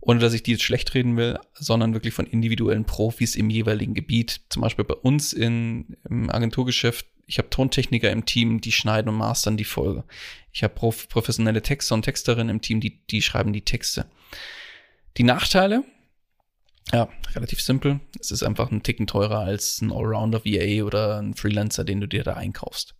ohne 0.00 0.20
dass 0.20 0.34
ich 0.34 0.42
die 0.42 0.52
jetzt 0.52 0.64
schlecht 0.64 0.92
reden 0.94 1.16
will, 1.16 1.38
sondern 1.54 1.94
wirklich 1.94 2.12
von 2.12 2.26
individuellen 2.26 2.84
Profis 2.84 3.34
im 3.34 3.48
jeweiligen 3.48 3.94
Gebiet. 3.94 4.42
Zum 4.50 4.62
Beispiel 4.62 4.84
bei 4.84 4.94
uns 4.94 5.32
in, 5.32 5.96
im 6.08 6.30
Agenturgeschäft 6.30 7.06
ich 7.28 7.38
habe 7.38 7.50
Tontechniker 7.50 8.10
im 8.10 8.24
Team, 8.24 8.60
die 8.60 8.72
schneiden 8.72 9.10
und 9.10 9.16
mastern 9.16 9.58
die 9.58 9.64
Folge. 9.64 10.04
Ich 10.50 10.62
habe 10.64 10.74
prof 10.74 11.08
professionelle 11.08 11.62
Texter 11.62 11.94
und 11.94 12.02
Texterinnen 12.02 12.48
im 12.48 12.62
Team, 12.62 12.80
die, 12.80 13.06
die 13.06 13.20
schreiben 13.20 13.52
die 13.52 13.64
Texte. 13.64 14.06
Die 15.18 15.24
Nachteile, 15.24 15.84
ja, 16.90 17.08
relativ 17.34 17.60
simpel. 17.60 18.00
Es 18.18 18.30
ist 18.30 18.42
einfach 18.42 18.70
ein 18.70 18.82
Ticken 18.82 19.06
teurer 19.06 19.40
als 19.40 19.82
ein 19.82 19.92
Allrounder 19.92 20.44
VA 20.46 20.84
oder 20.84 21.18
ein 21.20 21.34
Freelancer, 21.34 21.84
den 21.84 22.00
du 22.00 22.08
dir 22.08 22.24
da 22.24 22.32
einkaufst. 22.32 22.94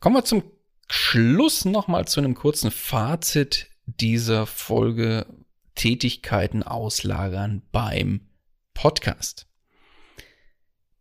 Kommen 0.00 0.16
wir 0.16 0.24
zum 0.24 0.42
Schluss 0.88 1.66
nochmal 1.66 2.08
zu 2.08 2.20
einem 2.20 2.34
kurzen 2.34 2.70
Fazit 2.70 3.70
dieser 3.84 4.46
Folge 4.46 5.26
Tätigkeiten 5.74 6.62
auslagern 6.62 7.62
beim 7.72 8.30
Podcast. 8.72 9.46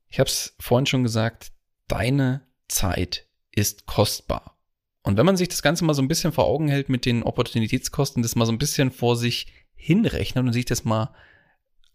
Ich 0.10 0.20
habe 0.20 0.30
es 0.30 0.56
vorhin 0.60 0.88
schon 0.88 1.04
gesagt, 1.04 1.54
deine 1.88 2.49
Zeit 2.70 3.28
ist 3.52 3.86
kostbar. 3.86 4.58
Und 5.04 5.18
wenn 5.18 5.26
man 5.26 5.38
sich 5.38 5.50
das 5.50 5.62
Ganze 5.62 5.86
mal 5.86 5.94
so 5.94 6.02
ein 6.02 6.08
bisschen 6.08 6.32
vor 6.32 6.46
Augen 6.46 6.68
hält 6.68 6.90
mit 6.90 7.06
den 7.06 7.24
Opportunitätskosten, 7.24 8.22
das 8.22 8.36
mal 8.36 8.46
so 8.46 8.52
ein 8.52 8.58
bisschen 8.60 8.92
vor 8.92 9.16
sich 9.16 9.48
hinrechnet 9.76 10.46
und 10.46 10.54
sich 10.54 10.66
das 10.66 10.86
mal 10.86 11.14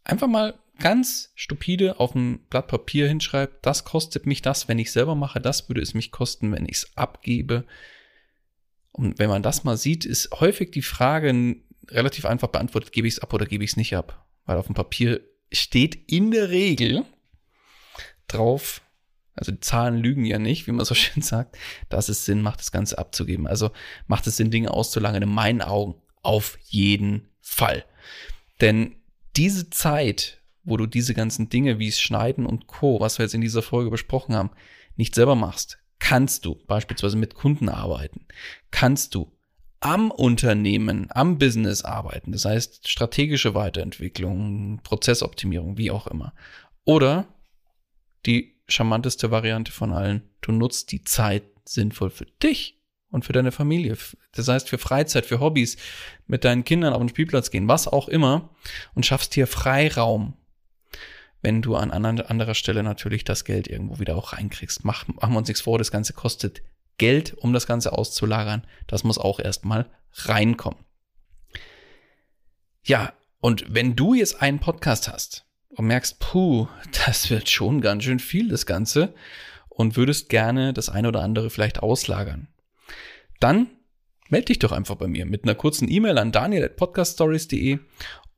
einfach 0.04 0.26
mal 0.26 0.58
ganz 0.78 1.30
stupide 1.34 2.00
auf 2.00 2.14
ein 2.14 2.40
Blatt 2.50 2.66
Papier 2.66 3.06
hinschreibt, 3.08 3.64
das 3.64 3.84
kostet 3.84 4.26
mich 4.26 4.42
das, 4.42 4.68
wenn 4.68 4.78
ich 4.78 4.90
selber 4.90 5.14
mache, 5.14 5.40
das 5.40 5.68
würde 5.68 5.80
es 5.80 5.94
mich 5.94 6.10
kosten, 6.10 6.52
wenn 6.52 6.66
ich 6.66 6.76
es 6.76 6.96
abgebe. 6.96 7.64
Und 8.92 9.18
wenn 9.18 9.28
man 9.28 9.42
das 9.42 9.64
mal 9.64 9.76
sieht, 9.76 10.04
ist 10.04 10.30
häufig 10.40 10.70
die 10.70 10.82
Frage 10.82 11.56
relativ 11.88 12.24
einfach 12.24 12.48
beantwortet, 12.48 12.92
gebe 12.92 13.06
ich 13.06 13.14
es 13.14 13.20
ab 13.20 13.32
oder 13.32 13.46
gebe 13.46 13.64
ich 13.64 13.70
es 13.70 13.76
nicht 13.76 13.96
ab? 13.96 14.26
Weil 14.46 14.56
auf 14.56 14.66
dem 14.66 14.74
Papier 14.74 15.20
steht 15.52 16.10
in 16.10 16.30
der 16.30 16.50
Regel 16.50 17.04
drauf, 18.28 18.80
also 19.36 19.52
die 19.52 19.60
Zahlen 19.60 19.98
lügen 19.98 20.24
ja 20.24 20.38
nicht, 20.38 20.66
wie 20.66 20.72
man 20.72 20.84
so 20.84 20.94
schön 20.94 21.22
sagt, 21.22 21.56
dass 21.88 22.08
es 22.08 22.24
Sinn 22.24 22.42
macht, 22.42 22.60
das 22.60 22.72
Ganze 22.72 22.98
abzugeben. 22.98 23.46
Also 23.46 23.70
macht 24.06 24.26
es 24.26 24.36
Sinn, 24.36 24.50
Dinge 24.50 24.70
auszulagern, 24.70 25.22
in 25.22 25.28
meinen 25.28 25.62
Augen 25.62 25.94
auf 26.22 26.58
jeden 26.62 27.28
Fall. 27.40 27.84
Denn 28.60 28.96
diese 29.36 29.70
Zeit, 29.70 30.40
wo 30.62 30.76
du 30.76 30.86
diese 30.86 31.14
ganzen 31.14 31.48
Dinge 31.48 31.78
wie 31.78 31.88
es 31.88 32.00
Schneiden 32.00 32.46
und 32.46 32.66
Co., 32.66 33.00
was 33.00 33.18
wir 33.18 33.24
jetzt 33.24 33.34
in 33.34 33.40
dieser 33.40 33.62
Folge 33.62 33.90
besprochen 33.90 34.34
haben, 34.34 34.50
nicht 34.96 35.14
selber 35.14 35.34
machst, 35.34 35.78
kannst 35.98 36.44
du 36.44 36.54
beispielsweise 36.66 37.16
mit 37.16 37.34
Kunden 37.34 37.68
arbeiten, 37.68 38.26
kannst 38.70 39.14
du 39.14 39.32
am 39.80 40.10
Unternehmen, 40.10 41.08
am 41.10 41.36
Business 41.38 41.82
arbeiten, 41.82 42.32
das 42.32 42.46
heißt 42.46 42.88
strategische 42.88 43.54
Weiterentwicklung, 43.54 44.80
Prozessoptimierung, 44.82 45.76
wie 45.76 45.90
auch 45.90 46.06
immer. 46.06 46.32
Oder 46.84 47.26
die 48.24 48.53
charmanteste 48.68 49.30
Variante 49.30 49.72
von 49.72 49.92
allen. 49.92 50.22
Du 50.40 50.52
nutzt 50.52 50.92
die 50.92 51.04
Zeit 51.04 51.44
sinnvoll 51.64 52.10
für 52.10 52.26
dich 52.42 52.80
und 53.10 53.24
für 53.24 53.32
deine 53.32 53.52
Familie. 53.52 53.96
Das 54.32 54.48
heißt, 54.48 54.68
für 54.68 54.78
Freizeit, 54.78 55.26
für 55.26 55.40
Hobbys, 55.40 55.76
mit 56.26 56.44
deinen 56.44 56.64
Kindern 56.64 56.92
auf 56.92 57.00
den 57.00 57.08
Spielplatz 57.08 57.50
gehen, 57.50 57.68
was 57.68 57.86
auch 57.86 58.08
immer 58.08 58.50
und 58.94 59.06
schaffst 59.06 59.34
hier 59.34 59.46
Freiraum, 59.46 60.34
wenn 61.40 61.62
du 61.62 61.76
an 61.76 61.90
anderer 61.90 62.54
Stelle 62.54 62.82
natürlich 62.82 63.22
das 63.22 63.44
Geld 63.44 63.68
irgendwo 63.68 64.00
wieder 64.00 64.16
auch 64.16 64.32
reinkriegst. 64.32 64.84
Mach, 64.84 65.06
machen 65.06 65.32
wir 65.32 65.38
uns 65.38 65.48
nichts 65.48 65.60
vor, 65.60 65.78
das 65.78 65.90
Ganze 65.90 66.12
kostet 66.12 66.62
Geld, 66.98 67.34
um 67.34 67.52
das 67.52 67.66
Ganze 67.66 67.92
auszulagern. 67.92 68.66
Das 68.86 69.04
muss 69.04 69.18
auch 69.18 69.38
erstmal 69.38 69.90
reinkommen. 70.12 70.78
Ja, 72.82 73.12
und 73.40 73.64
wenn 73.68 73.94
du 73.94 74.14
jetzt 74.14 74.40
einen 74.40 74.58
Podcast 74.58 75.08
hast, 75.08 75.43
und 75.76 75.86
merkst, 75.86 76.18
puh, 76.20 76.68
das 77.06 77.30
wird 77.30 77.48
schon 77.48 77.80
ganz 77.80 78.04
schön 78.04 78.18
viel, 78.18 78.48
das 78.48 78.66
Ganze, 78.66 79.14
und 79.68 79.96
würdest 79.96 80.28
gerne 80.28 80.72
das 80.72 80.88
eine 80.88 81.08
oder 81.08 81.22
andere 81.22 81.50
vielleicht 81.50 81.80
auslagern, 81.82 82.48
dann 83.40 83.66
melde 84.28 84.46
dich 84.46 84.60
doch 84.60 84.72
einfach 84.72 84.94
bei 84.94 85.08
mir 85.08 85.26
mit 85.26 85.44
einer 85.44 85.54
kurzen 85.54 85.90
E-Mail 85.90 86.18
an 86.18 86.32
daniel.podcaststories.de 86.32 87.78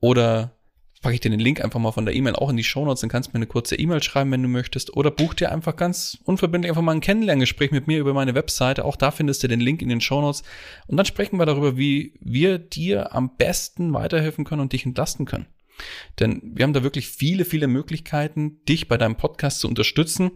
oder 0.01 0.57
packe 1.03 1.15
ich 1.15 1.21
dir 1.21 1.31
den 1.31 1.41
Link 1.41 1.63
einfach 1.63 1.79
mal 1.79 1.93
von 1.93 2.05
der 2.05 2.17
E-Mail 2.17 2.35
auch 2.35 2.51
in 2.51 2.57
die 2.57 2.65
Shownotes, 2.65 3.01
dann 3.01 3.11
kannst 3.11 3.29
du 3.29 3.33
mir 3.33 3.37
eine 3.37 3.47
kurze 3.47 3.77
E-Mail 3.77 4.03
schreiben, 4.03 4.33
wenn 4.33 4.43
du 4.43 4.49
möchtest. 4.49 4.97
Oder 4.97 5.11
buch 5.11 5.35
dir 5.35 5.53
einfach 5.53 5.77
ganz 5.77 6.19
unverbindlich 6.25 6.71
einfach 6.71 6.83
mal 6.83 6.93
ein 6.93 7.01
Kennenlerngespräch 7.01 7.71
mit 7.71 7.87
mir 7.87 8.01
über 8.01 8.13
meine 8.13 8.35
Webseite. 8.35 8.85
Auch 8.85 8.97
da 8.97 9.11
findest 9.13 9.43
du 9.43 9.49
den 9.49 9.61
Link 9.61 9.83
in 9.83 9.89
den 9.89 10.01
Shownotes. 10.01 10.43
Und 10.89 10.97
dann 10.97 11.07
sprechen 11.07 11.39
wir 11.39 11.47
darüber, 11.47 11.77
wie 11.77 12.15
wir 12.21 12.59
dir 12.59 13.15
am 13.15 13.37
besten 13.37 13.93
weiterhelfen 13.93 14.45
können 14.45 14.63
und 14.63 14.73
dich 14.73 14.85
entlasten 14.85 15.27
können. 15.27 15.47
Denn 16.19 16.41
wir 16.43 16.65
haben 16.65 16.73
da 16.73 16.83
wirklich 16.83 17.09
viele, 17.09 17.45
viele 17.45 17.67
Möglichkeiten, 17.67 18.65
dich 18.65 18.89
bei 18.89 18.97
deinem 18.97 19.17
Podcast 19.17 19.61
zu 19.61 19.69
unterstützen, 19.69 20.33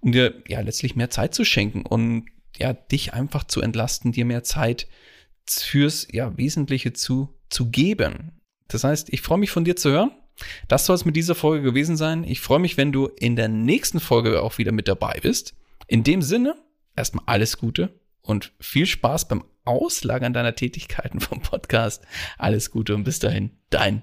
um 0.00 0.12
dir 0.12 0.42
ja 0.48 0.60
letztlich 0.60 0.96
mehr 0.96 1.10
Zeit 1.10 1.34
zu 1.34 1.44
schenken 1.44 1.82
und 1.82 2.26
ja, 2.58 2.72
dich 2.72 3.14
einfach 3.14 3.44
zu 3.44 3.60
entlasten, 3.60 4.12
dir 4.12 4.24
mehr 4.24 4.42
Zeit 4.42 4.88
fürs 5.48 6.06
ja 6.10 6.36
Wesentliche 6.36 6.92
zu, 6.92 7.34
zu 7.48 7.70
geben. 7.70 8.40
Das 8.68 8.84
heißt, 8.84 9.12
ich 9.12 9.22
freue 9.22 9.38
mich 9.38 9.50
von 9.50 9.64
dir 9.64 9.76
zu 9.76 9.90
hören. 9.90 10.10
Das 10.68 10.86
soll 10.86 10.96
es 10.96 11.04
mit 11.04 11.16
dieser 11.16 11.34
Folge 11.34 11.62
gewesen 11.62 11.96
sein. 11.96 12.24
Ich 12.24 12.40
freue 12.40 12.58
mich, 12.58 12.76
wenn 12.76 12.92
du 12.92 13.06
in 13.06 13.36
der 13.36 13.48
nächsten 13.48 14.00
Folge 14.00 14.42
auch 14.42 14.58
wieder 14.58 14.72
mit 14.72 14.88
dabei 14.88 15.18
bist. 15.20 15.54
In 15.86 16.04
dem 16.04 16.22
Sinne, 16.22 16.56
erstmal 16.96 17.24
alles 17.26 17.58
Gute 17.58 18.00
und 18.22 18.52
viel 18.60 18.86
Spaß 18.86 19.28
beim 19.28 19.44
Auslagern 19.64 20.32
deiner 20.32 20.54
Tätigkeiten 20.54 21.20
vom 21.20 21.42
Podcast. 21.42 22.04
Alles 22.38 22.70
Gute 22.70 22.94
und 22.94 23.04
bis 23.04 23.18
dahin, 23.18 23.50
dein 23.70 24.02